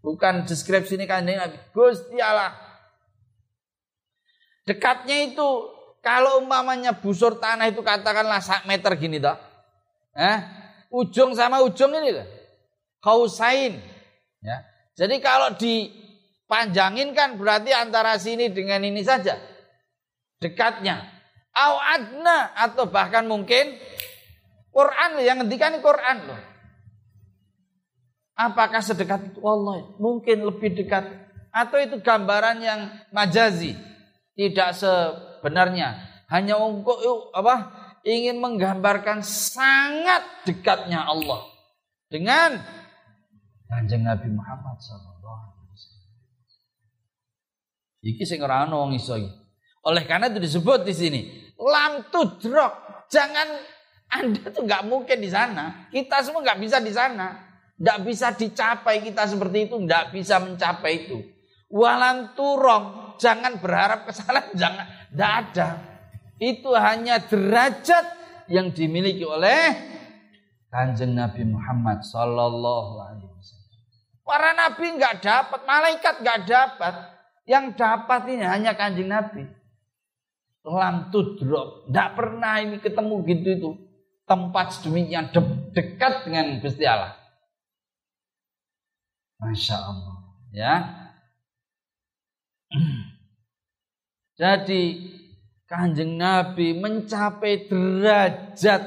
bukan 0.01 0.49
deskripsi 0.49 0.97
ini 0.97 1.05
kanjeng 1.05 1.39
Nabi 1.39 1.57
Gusti 1.71 2.19
Allah 2.19 2.57
dekatnya 4.65 5.33
itu 5.33 5.49
kalau 6.03 6.43
umpamanya 6.43 6.99
busur 6.99 7.39
tanah 7.39 7.71
itu 7.71 7.81
katakanlah 7.81 8.43
sak 8.43 8.67
meter 8.67 8.91
gini 8.99 9.23
toh 9.23 9.39
Eh, 10.13 10.39
ujung 10.93 11.33
sama 11.33 11.65
ujung 11.65 11.89
ini 11.97 12.13
loh. 12.13 12.29
Kausain. 13.01 13.81
Ya. 14.45 14.57
Jadi 14.93 15.25
kalau 15.25 15.57
dipanjangin 15.57 17.17
kan 17.17 17.41
berarti 17.41 17.73
antara 17.73 18.21
sini 18.21 18.53
dengan 18.53 18.85
ini 18.85 19.01
saja. 19.01 19.41
Dekatnya. 20.37 21.01
Au 21.53 21.81
adna 21.81 22.53
atau 22.57 22.89
bahkan 22.89 23.25
mungkin 23.25 23.77
Quran 24.73 25.21
yang 25.21 25.41
ngendikan 25.41 25.81
Quran 25.81 26.29
loh. 26.29 26.41
Apakah 28.37 28.81
sedekat 28.81 29.33
itu? 29.33 29.41
Allah 29.45 29.85
mungkin 30.01 30.45
lebih 30.49 30.73
dekat 30.73 31.05
atau 31.53 31.77
itu 31.77 32.01
gambaran 32.01 32.65
yang 32.65 32.81
majazi, 33.13 33.77
tidak 34.33 34.73
sebenarnya. 35.43 35.99
Hanya 36.31 36.55
untuk 36.57 37.03
apa? 37.35 37.83
ingin 38.03 38.43
menggambarkan 38.43 39.23
sangat 39.23 40.23
dekatnya 40.43 41.07
Allah 41.07 41.47
dengan 42.11 42.59
Kanjeng 43.71 44.05
Nabi 44.05 44.29
Muhammad 44.29 44.77
sallallahu 44.83 45.43
alaihi 45.49 45.71
wasallam. 45.71 46.11
Iki 48.03 48.25
sing 48.27 48.39
ora 48.43 48.67
ana 48.67 48.75
wong 48.75 48.93
iso 48.99 49.17
Oleh 49.87 50.03
karena 50.07 50.29
itu 50.29 50.43
disebut 50.43 50.83
di 50.83 50.95
sini 50.95 51.21
lam 51.57 52.11
tudrok. 52.11 53.07
Jangan 53.09 53.49
Anda 54.13 54.45
tuh 54.53 54.67
nggak 54.67 54.85
mungkin 54.85 55.25
di 55.25 55.31
sana. 55.33 55.89
Kita 55.89 56.21
semua 56.21 56.45
nggak 56.45 56.61
bisa 56.61 56.77
di 56.85 56.93
sana. 56.93 57.33
Nggak 57.81 57.99
bisa 58.05 58.27
dicapai 58.37 59.01
kita 59.01 59.25
seperti 59.25 59.73
itu, 59.73 59.77
nggak 59.81 60.13
bisa 60.13 60.37
mencapai 60.39 61.09
itu. 61.09 61.19
Walan 61.73 62.37
turong, 62.37 63.17
jangan 63.17 63.57
berharap 63.57 64.05
kesalahan, 64.05 64.53
jangan, 64.61 64.85
nggak 65.13 65.33
ada 65.47 65.69
itu 66.43 66.71
hanya 66.75 67.23
derajat 67.23 68.05
yang 68.51 68.75
dimiliki 68.75 69.23
oleh 69.23 69.79
kanjeng 70.73 71.15
Nabi 71.15 71.47
Muhammad 71.47 72.03
Sallallahu 72.03 72.99
Alaihi 72.99 73.31
Wasallam. 73.31 73.71
Para 74.27 74.51
nabi 74.57 74.87
nggak 74.99 75.23
dapat, 75.23 75.61
malaikat 75.69 76.15
nggak 76.25 76.41
dapat. 76.49 76.95
Yang 77.43 77.75
dapat 77.75 78.23
ini 78.31 78.45
hanya 78.47 78.73
kanjeng 78.79 79.11
Nabi. 79.11 79.43
Lam 80.63 81.11
tudrok, 81.11 81.91
nggak 81.91 82.09
pernah 82.15 82.63
ini 82.63 82.79
ketemu 82.79 83.15
gitu 83.27 83.49
itu. 83.51 83.71
Tempat 84.23 84.79
sedemikian 84.79 85.35
de 85.35 85.43
dekat 85.75 86.23
dengan 86.23 86.63
Gusti 86.63 86.87
Allah. 86.87 87.19
Masya 89.43 89.75
Allah, 89.75 90.17
ya. 90.55 90.75
Jadi 94.43 94.83
Kanjeng 95.71 96.19
Nabi 96.19 96.75
mencapai 96.75 97.71
derajat 97.71 98.83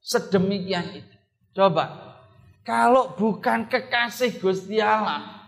sedemikian 0.00 0.96
itu. 0.96 1.16
Coba, 1.52 2.16
kalau 2.64 3.12
bukan 3.12 3.68
kekasih 3.68 4.40
Gusti 4.40 4.80
Allah, 4.80 5.44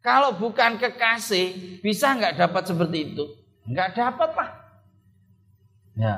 kalau 0.00 0.40
bukan 0.40 0.80
kekasih, 0.80 1.78
bisa 1.84 2.16
nggak 2.16 2.40
dapat 2.40 2.64
seperti 2.64 2.98
itu? 3.12 3.24
Nggak 3.68 3.90
dapat 4.00 4.30
lah. 4.32 4.50
Ya. 6.00 6.14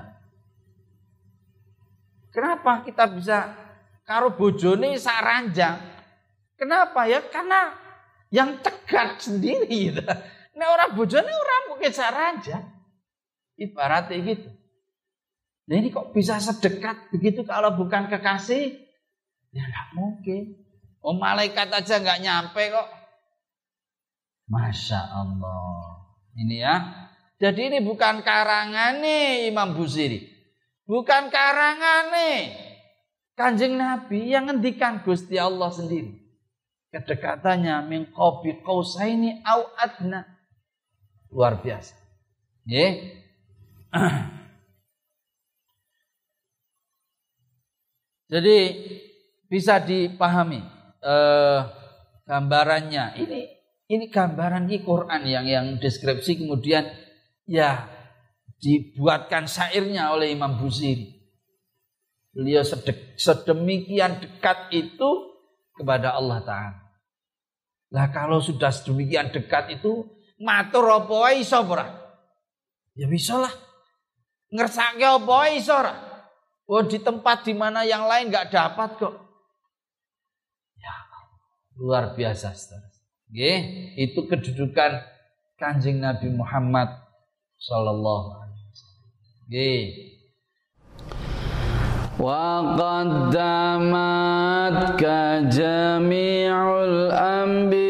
Kenapa 2.31 2.87
kita 2.87 3.11
bisa 3.11 3.59
karo 4.07 4.31
bojone 4.31 4.95
saranjang? 4.95 5.83
Kenapa 6.55 7.11
ya? 7.11 7.27
Karena 7.27 7.75
yang 8.31 8.63
tegat 8.63 9.19
sendiri 9.19 9.91
gitu. 9.91 10.07
Nah 10.57 10.67
orang 10.73 10.97
bojone 10.97 11.29
orang 11.29 11.63
mungkin 11.69 11.93
saranjang. 11.93 12.65
Ibaratnya 13.61 14.17
gitu. 14.25 14.51
Nah 15.69 15.75
ini 15.77 15.93
kok 15.93 16.17
bisa 16.17 16.41
sedekat 16.41 17.13
begitu 17.13 17.45
kalau 17.45 17.77
bukan 17.77 18.09
kekasih? 18.09 18.73
Ya 19.53 19.65
nggak 19.69 19.89
mungkin. 19.93 20.43
Oh 21.05 21.17
malaikat 21.17 21.69
aja 21.69 22.01
nggak 22.01 22.23
nyampe 22.25 22.63
kok. 22.73 22.89
Masya 24.49 25.01
Allah. 25.13 26.07
Ini 26.37 26.57
ya. 26.57 26.77
Jadi 27.37 27.69
ini 27.69 27.79
bukan 27.85 28.25
karangan 28.25 29.05
nih 29.05 29.53
Imam 29.53 29.77
Busiri. 29.77 30.25
Bukan 30.89 31.29
karangan 31.29 32.15
nih. 32.15 32.41
Kanjeng 33.37 33.77
Nabi 33.77 34.33
yang 34.33 34.49
ngendikan 34.49 35.05
Gusti 35.05 35.37
Allah 35.37 35.69
sendiri. 35.69 36.17
Kedekatannya 36.89 37.85
min 37.85 38.09
qausaini 38.65 39.45
au 39.45 39.69
adna. 39.77 40.36
Luar 41.33 41.63
biasa. 41.63 41.95
Yeah. 42.67 43.23
Jadi 48.33 48.57
bisa 49.47 49.79
dipahami 49.79 50.59
eh, 51.03 51.61
gambarannya. 52.27 53.15
Ini 53.23 53.41
ini 53.87 54.11
gambaran 54.11 54.67
di 54.67 54.83
Quran 54.83 55.23
yang 55.31 55.47
yang 55.47 55.67
deskripsi 55.79 56.43
kemudian 56.43 56.91
ya 57.47 57.87
dibuatkan 58.59 59.47
syairnya 59.47 60.11
oleh 60.11 60.35
Imam 60.35 60.59
Busiri. 60.59 61.15
Beliau 62.35 62.67
sedemikian 63.17 64.21
dekat 64.21 64.75
itu 64.75 65.11
kepada 65.73 66.19
Allah 66.19 66.43
Ta'ala. 66.45 66.81
Lah 67.95 68.11
kalau 68.11 68.43
sudah 68.43 68.75
sedemikian 68.75 69.31
dekat 69.31 69.81
itu 69.81 70.05
matur 70.42 70.90
apa 70.90 71.36
iso 71.38 71.60
Ya 72.98 73.08
bisa 73.08 73.40
lah. 73.40 73.54
Ngersake 74.52 75.06
apa 75.06 75.38
iso 75.56 75.72
ora? 75.72 75.96
Oh 76.68 76.84
di 76.84 77.00
tempat 77.00 77.48
di 77.48 77.56
mana 77.56 77.84
yang 77.88 78.08
lain 78.08 78.32
nggak 78.32 78.52
dapat 78.52 79.00
kok. 79.00 79.16
Ya, 80.80 80.96
luar 81.80 82.16
biasa, 82.16 82.56
saudara. 82.56 82.88
itu 83.96 84.28
kedudukan 84.28 84.92
kanjeng 85.56 86.04
Nabi 86.04 86.32
Muhammad 86.36 86.92
Sallallahu 87.60 88.28
Alaihi 88.40 88.64
Wasallam. 88.72 90.12
وقدمتك 92.22 93.44
جميع 95.50 96.84
الأنبياء 96.84 97.85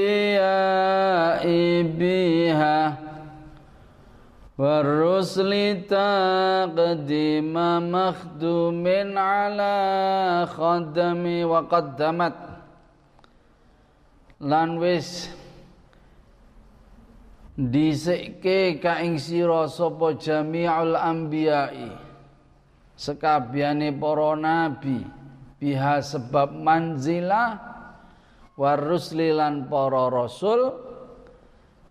والرسل 4.61 5.51
تقديم 5.89 7.55
مخدوم 7.95 8.85
على 9.17 9.75
خدم 10.53 11.23
وقدمت 11.51 12.37
lan 14.41 14.81
wis 14.81 15.29
dhisike 17.53 18.81
ka 18.81 18.97
ing 19.05 19.21
sira 19.21 19.69
sapa 19.69 20.17
jami'ul 20.17 20.97
anbiya'i 20.97 21.93
sekabiane 22.97 23.93
para 24.01 24.33
nabi 24.33 25.05
biha 25.61 26.01
sebab 26.01 26.57
manzilah 26.57 27.53
warusli 28.57 29.29
lan 29.29 29.69
para 29.69 30.09
rasul 30.09 30.73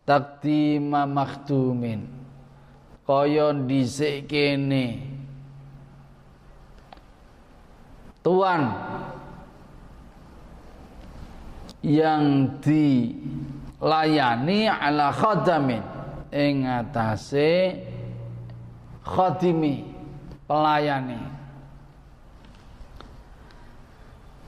takdima 0.02 1.06
makhdumin 1.06 2.02
kaya 3.05 3.53
dhisik 3.53 4.27
kene. 4.27 5.13
Tuan. 8.25 8.73
Yang 11.85 12.25
dilayani 12.65 14.65
ala 14.65 15.13
khadamin 15.13 15.85
ing 16.33 16.65
atase 16.65 17.77
khadimi 19.05 19.85
pelayani. 20.49 21.34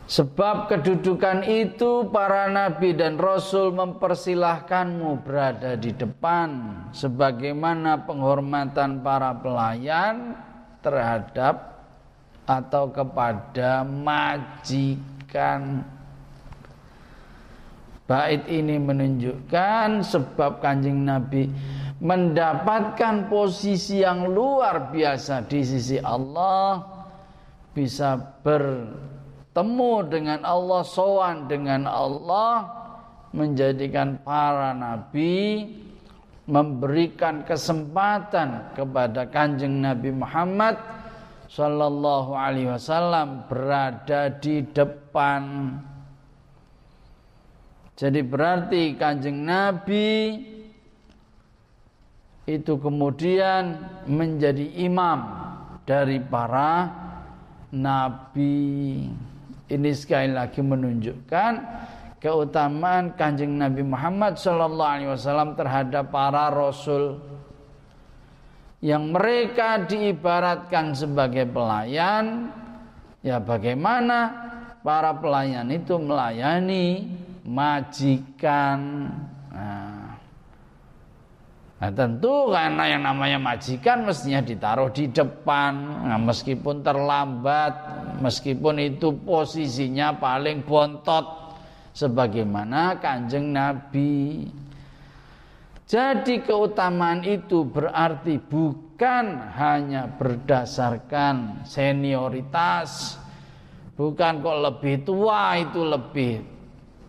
Sebab 0.08 0.72
kedudukan 0.72 1.44
itu 1.44 2.08
para 2.08 2.48
nabi 2.48 2.96
dan 2.96 3.20
rasul 3.20 3.76
mempersilahkanmu 3.76 5.20
berada 5.20 5.76
di 5.76 5.92
depan 5.92 6.80
sebagaimana 6.96 8.08
penghormatan 8.08 9.04
para 9.04 9.36
pelayan 9.36 10.32
terhadap 10.80 11.84
atau 12.48 12.88
kepada 12.88 13.84
majikan. 13.84 15.84
Bait 18.08 18.48
ini 18.48 18.80
menunjukkan 18.80 20.08
sebab 20.08 20.64
kanjeng 20.64 21.04
Nabi 21.04 21.52
mendapatkan 22.00 23.28
posisi 23.28 24.00
yang 24.00 24.32
luar 24.32 24.96
biasa 24.96 25.44
di 25.44 25.60
sisi 25.60 26.00
Allah 26.00 26.88
bisa 27.76 28.16
bertemu 29.58 29.94
dengan 30.06 30.40
Allah 30.46 30.86
sowan 30.86 31.50
dengan 31.50 31.90
Allah 31.90 32.70
menjadikan 33.34 34.22
para 34.22 34.70
nabi 34.70 35.66
memberikan 36.46 37.42
kesempatan 37.42 38.78
kepada 38.78 39.26
kanjeng 39.26 39.82
Nabi 39.82 40.14
Muhammad 40.14 40.78
Sallallahu 41.50 42.38
Alaihi 42.38 42.70
Wasallam 42.70 43.50
berada 43.50 44.30
di 44.30 44.62
depan. 44.62 45.74
Jadi 47.98 48.22
berarti 48.22 48.94
kanjeng 48.94 49.42
Nabi 49.42 50.38
itu 52.46 52.74
kemudian 52.78 53.74
menjadi 54.06 54.86
imam 54.86 55.20
dari 55.82 56.22
para 56.22 56.94
nabi. 57.74 59.10
Ini 59.68 59.92
sekali 59.92 60.32
lagi 60.32 60.64
menunjukkan 60.64 61.52
keutamaan 62.24 63.20
Kanjeng 63.20 63.60
Nabi 63.60 63.84
Muhammad 63.84 64.40
sallallahu 64.40 64.94
alaihi 64.96 65.12
wasallam 65.12 65.60
terhadap 65.60 66.08
para 66.08 66.48
rasul 66.48 67.20
yang 68.80 69.12
mereka 69.12 69.84
diibaratkan 69.84 70.96
sebagai 70.96 71.44
pelayan. 71.52 72.48
Ya 73.20 73.44
bagaimana 73.44 74.32
para 74.88 75.12
pelayan 75.20 75.68
itu 75.68 76.00
melayani 76.00 77.12
majikan 77.44 79.12
Nah, 81.78 81.94
tentu 81.94 82.50
karena 82.50 82.90
yang 82.90 83.06
namanya 83.06 83.38
majikan 83.38 84.02
mestinya 84.02 84.42
ditaruh 84.42 84.90
di 84.90 85.14
depan, 85.14 85.74
nah, 86.10 86.18
meskipun 86.18 86.82
terlambat, 86.82 87.74
meskipun 88.18 88.82
itu 88.82 89.14
posisinya 89.22 90.18
paling 90.18 90.66
bontot, 90.66 91.54
sebagaimana 91.94 92.98
kanjeng 92.98 93.54
Nabi. 93.54 94.46
Jadi 95.86 96.42
keutamaan 96.42 97.22
itu 97.22 97.66
berarti 97.66 98.42
bukan 98.42 99.26
hanya 99.54 100.10
berdasarkan 100.18 101.62
senioritas, 101.62 103.22
bukan 103.94 104.42
kok 104.42 104.58
lebih 104.66 104.96
tua 105.06 105.62
itu 105.62 105.82
lebih 105.86 106.34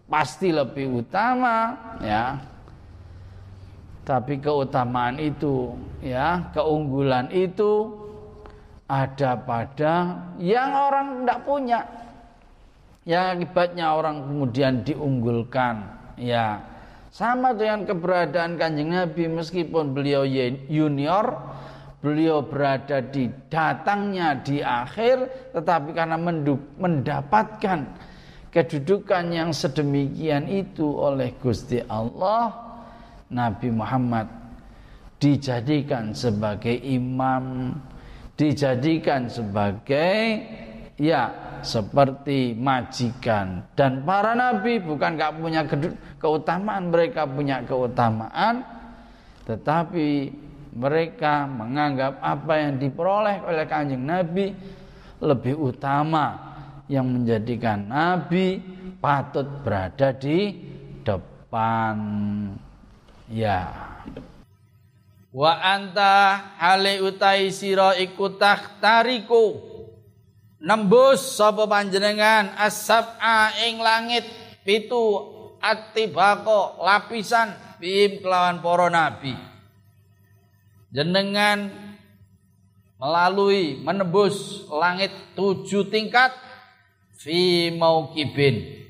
pasti 0.09 0.53
lebih 0.53 1.05
utama, 1.05 1.73
ya 2.05 2.37
tapi 4.09 4.41
keutamaan 4.41 5.21
itu, 5.21 5.77
ya, 6.01 6.49
keunggulan 6.57 7.29
itu 7.29 7.93
ada 8.89 9.37
pada 9.37 10.17
yang 10.41 10.73
orang 10.73 11.07
tidak 11.21 11.41
punya. 11.45 11.81
Yang 13.05 13.25
akibatnya 13.37 13.93
orang 13.93 14.25
kemudian 14.25 14.81
diunggulkan. 14.81 15.85
Ya, 16.17 16.65
sama 17.13 17.53
dengan 17.53 17.85
keberadaan 17.85 18.57
kanjeng 18.57 18.97
Nabi 18.97 19.29
meskipun 19.29 19.93
beliau 19.93 20.25
junior, 20.73 21.37
beliau 22.01 22.41
berada 22.41 23.05
di 23.05 23.29
datangnya 23.53 24.41
di 24.41 24.65
akhir, 24.65 25.53
tetapi 25.53 25.93
karena 25.93 26.17
mendapatkan 26.81 27.93
kedudukan 28.49 29.25
yang 29.37 29.53
sedemikian 29.53 30.49
itu 30.49 30.89
oleh 30.97 31.37
Gusti 31.41 31.85
Allah, 31.85 32.68
Nabi 33.29 33.69
Muhammad 33.69 34.27
dijadikan 35.19 36.15
sebagai 36.15 36.73
imam, 36.73 37.75
dijadikan 38.39 39.29
sebagai 39.29 40.41
ya 40.97 41.31
seperti 41.61 42.55
majikan. 42.55 43.67
Dan 43.75 44.07
para 44.07 44.33
nabi 44.33 44.79
bukan 44.79 45.19
gak 45.19 45.37
punya 45.37 45.63
keutamaan 46.19 46.89
mereka 46.89 47.27
punya 47.27 47.63
keutamaan 47.67 48.63
tetapi 49.45 50.31
mereka 50.77 51.49
menganggap 51.49 52.21
apa 52.21 52.53
yang 52.61 52.73
diperoleh 52.79 53.43
oleh 53.43 53.65
kanjeng 53.67 54.05
nabi 54.05 54.55
lebih 55.19 55.59
utama. 55.59 56.47
Yang 56.89 57.07
menjadikan 57.21 57.85
nabi 57.85 58.65
patut 58.97 59.45
berada 59.61 60.09
di 60.17 60.57
depan 61.05 61.97
Ya. 63.29 63.69
Wa 65.29 65.61
anta 65.61 66.41
hale 66.57 67.05
utai 67.05 67.53
sira 67.53 67.93
iku 68.01 68.41
tariku 68.81 69.61
nembus 70.59 71.37
sapa 71.37 71.69
panjenengan 71.69 72.57
asab'a 72.57 73.53
ing 73.69 73.85
langit. 73.85 74.25
Pitu 74.65 75.01
atibako 75.61 76.81
lapisan 76.85 77.53
bim 77.81 78.21
kelawan 78.21 78.61
para 78.61 78.89
nabi. 78.89 79.33
Jenengan 80.89 81.69
melalui 82.97 83.77
menembus 83.81 84.65
langit 84.73 85.13
tujuh 85.37 85.89
tingkat 85.93 86.33
fi 87.21 87.69
maukibin. 87.77 88.89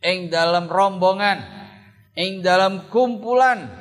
Ing 0.00 0.32
dalam 0.32 0.70
rombongan 0.70 1.42
ing 2.16 2.40
dalam 2.40 2.88
kumpulan 2.88 3.79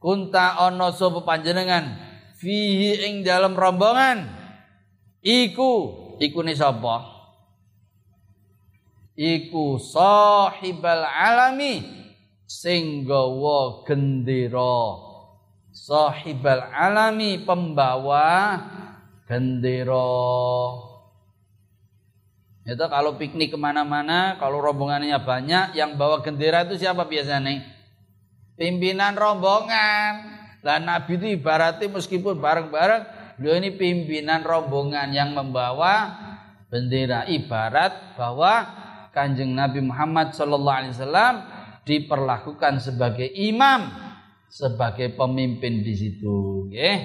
kunta 0.00 0.66
ono 0.66 0.90
sapa 0.90 1.22
panjenengan 1.22 1.94
fihi 2.40 3.04
ing 3.06 3.14
dalam 3.22 3.52
rombongan 3.52 4.26
iku 5.20 5.72
iku 6.16 6.40
ni 6.40 6.56
sapa 6.56 7.04
iku 9.14 9.76
sahibal 9.76 11.04
alami 11.04 11.84
sing 12.48 13.04
gawa 13.04 13.84
gendera 13.84 15.10
sahibal 15.70 16.66
alami 16.74 17.38
pembawa 17.44 18.58
gendera. 19.30 20.10
Itu 22.66 22.84
kalau 22.90 23.16
piknik 23.16 23.54
ke 23.54 23.58
mana-mana, 23.58 24.36
kalau 24.42 24.58
rombongannya 24.58 25.16
banyak, 25.22 25.78
yang 25.78 25.94
bawa 25.94 26.20
gendera 26.20 26.66
itu 26.66 26.76
siapa 26.76 27.06
biasanya? 27.06 27.62
Pimpinan 28.60 29.16
rombongan. 29.16 30.36
Lah 30.60 30.76
Nabi 30.76 31.16
itu 31.16 31.40
ibaratnya 31.40 31.88
meskipun 31.88 32.36
bareng-bareng, 32.36 33.02
beliau 33.40 33.56
ini 33.56 33.72
pimpinan 33.72 34.44
rombongan 34.44 35.08
yang 35.16 35.32
membawa 35.32 36.12
bendera. 36.68 37.24
Ibarat 37.24 38.20
bahwa 38.20 38.68
kanjeng 39.16 39.56
Nabi 39.56 39.80
Muhammad 39.80 40.36
Sallallahu 40.36 40.76
Alaihi 40.76 40.92
Wasallam 40.92 41.34
diperlakukan 41.88 42.84
sebagai 42.84 43.32
imam, 43.32 43.96
sebagai 44.52 45.16
pemimpin 45.16 45.80
di 45.80 45.96
situ. 45.96 46.68
Okay? 46.68 46.96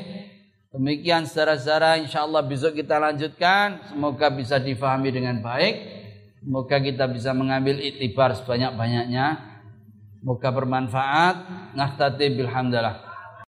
Demikian 0.75 1.23
secara-secara 1.23 1.95
insya 2.03 2.27
Allah 2.27 2.43
besok 2.43 2.75
kita 2.75 2.99
lanjutkan. 2.99 3.95
Semoga 3.95 4.27
bisa 4.27 4.59
difahami 4.59 5.07
dengan 5.07 5.39
baik. 5.39 6.03
Semoga 6.43 6.83
kita 6.83 7.07
bisa 7.07 7.31
mengambil 7.31 7.79
itibar 7.79 8.35
sebanyak-banyaknya. 8.35 9.54
Semoga 10.25 10.49
bermanfaat. 10.49 11.35
Nahtati 11.77 12.33
bilhamdalah. 12.33 13.04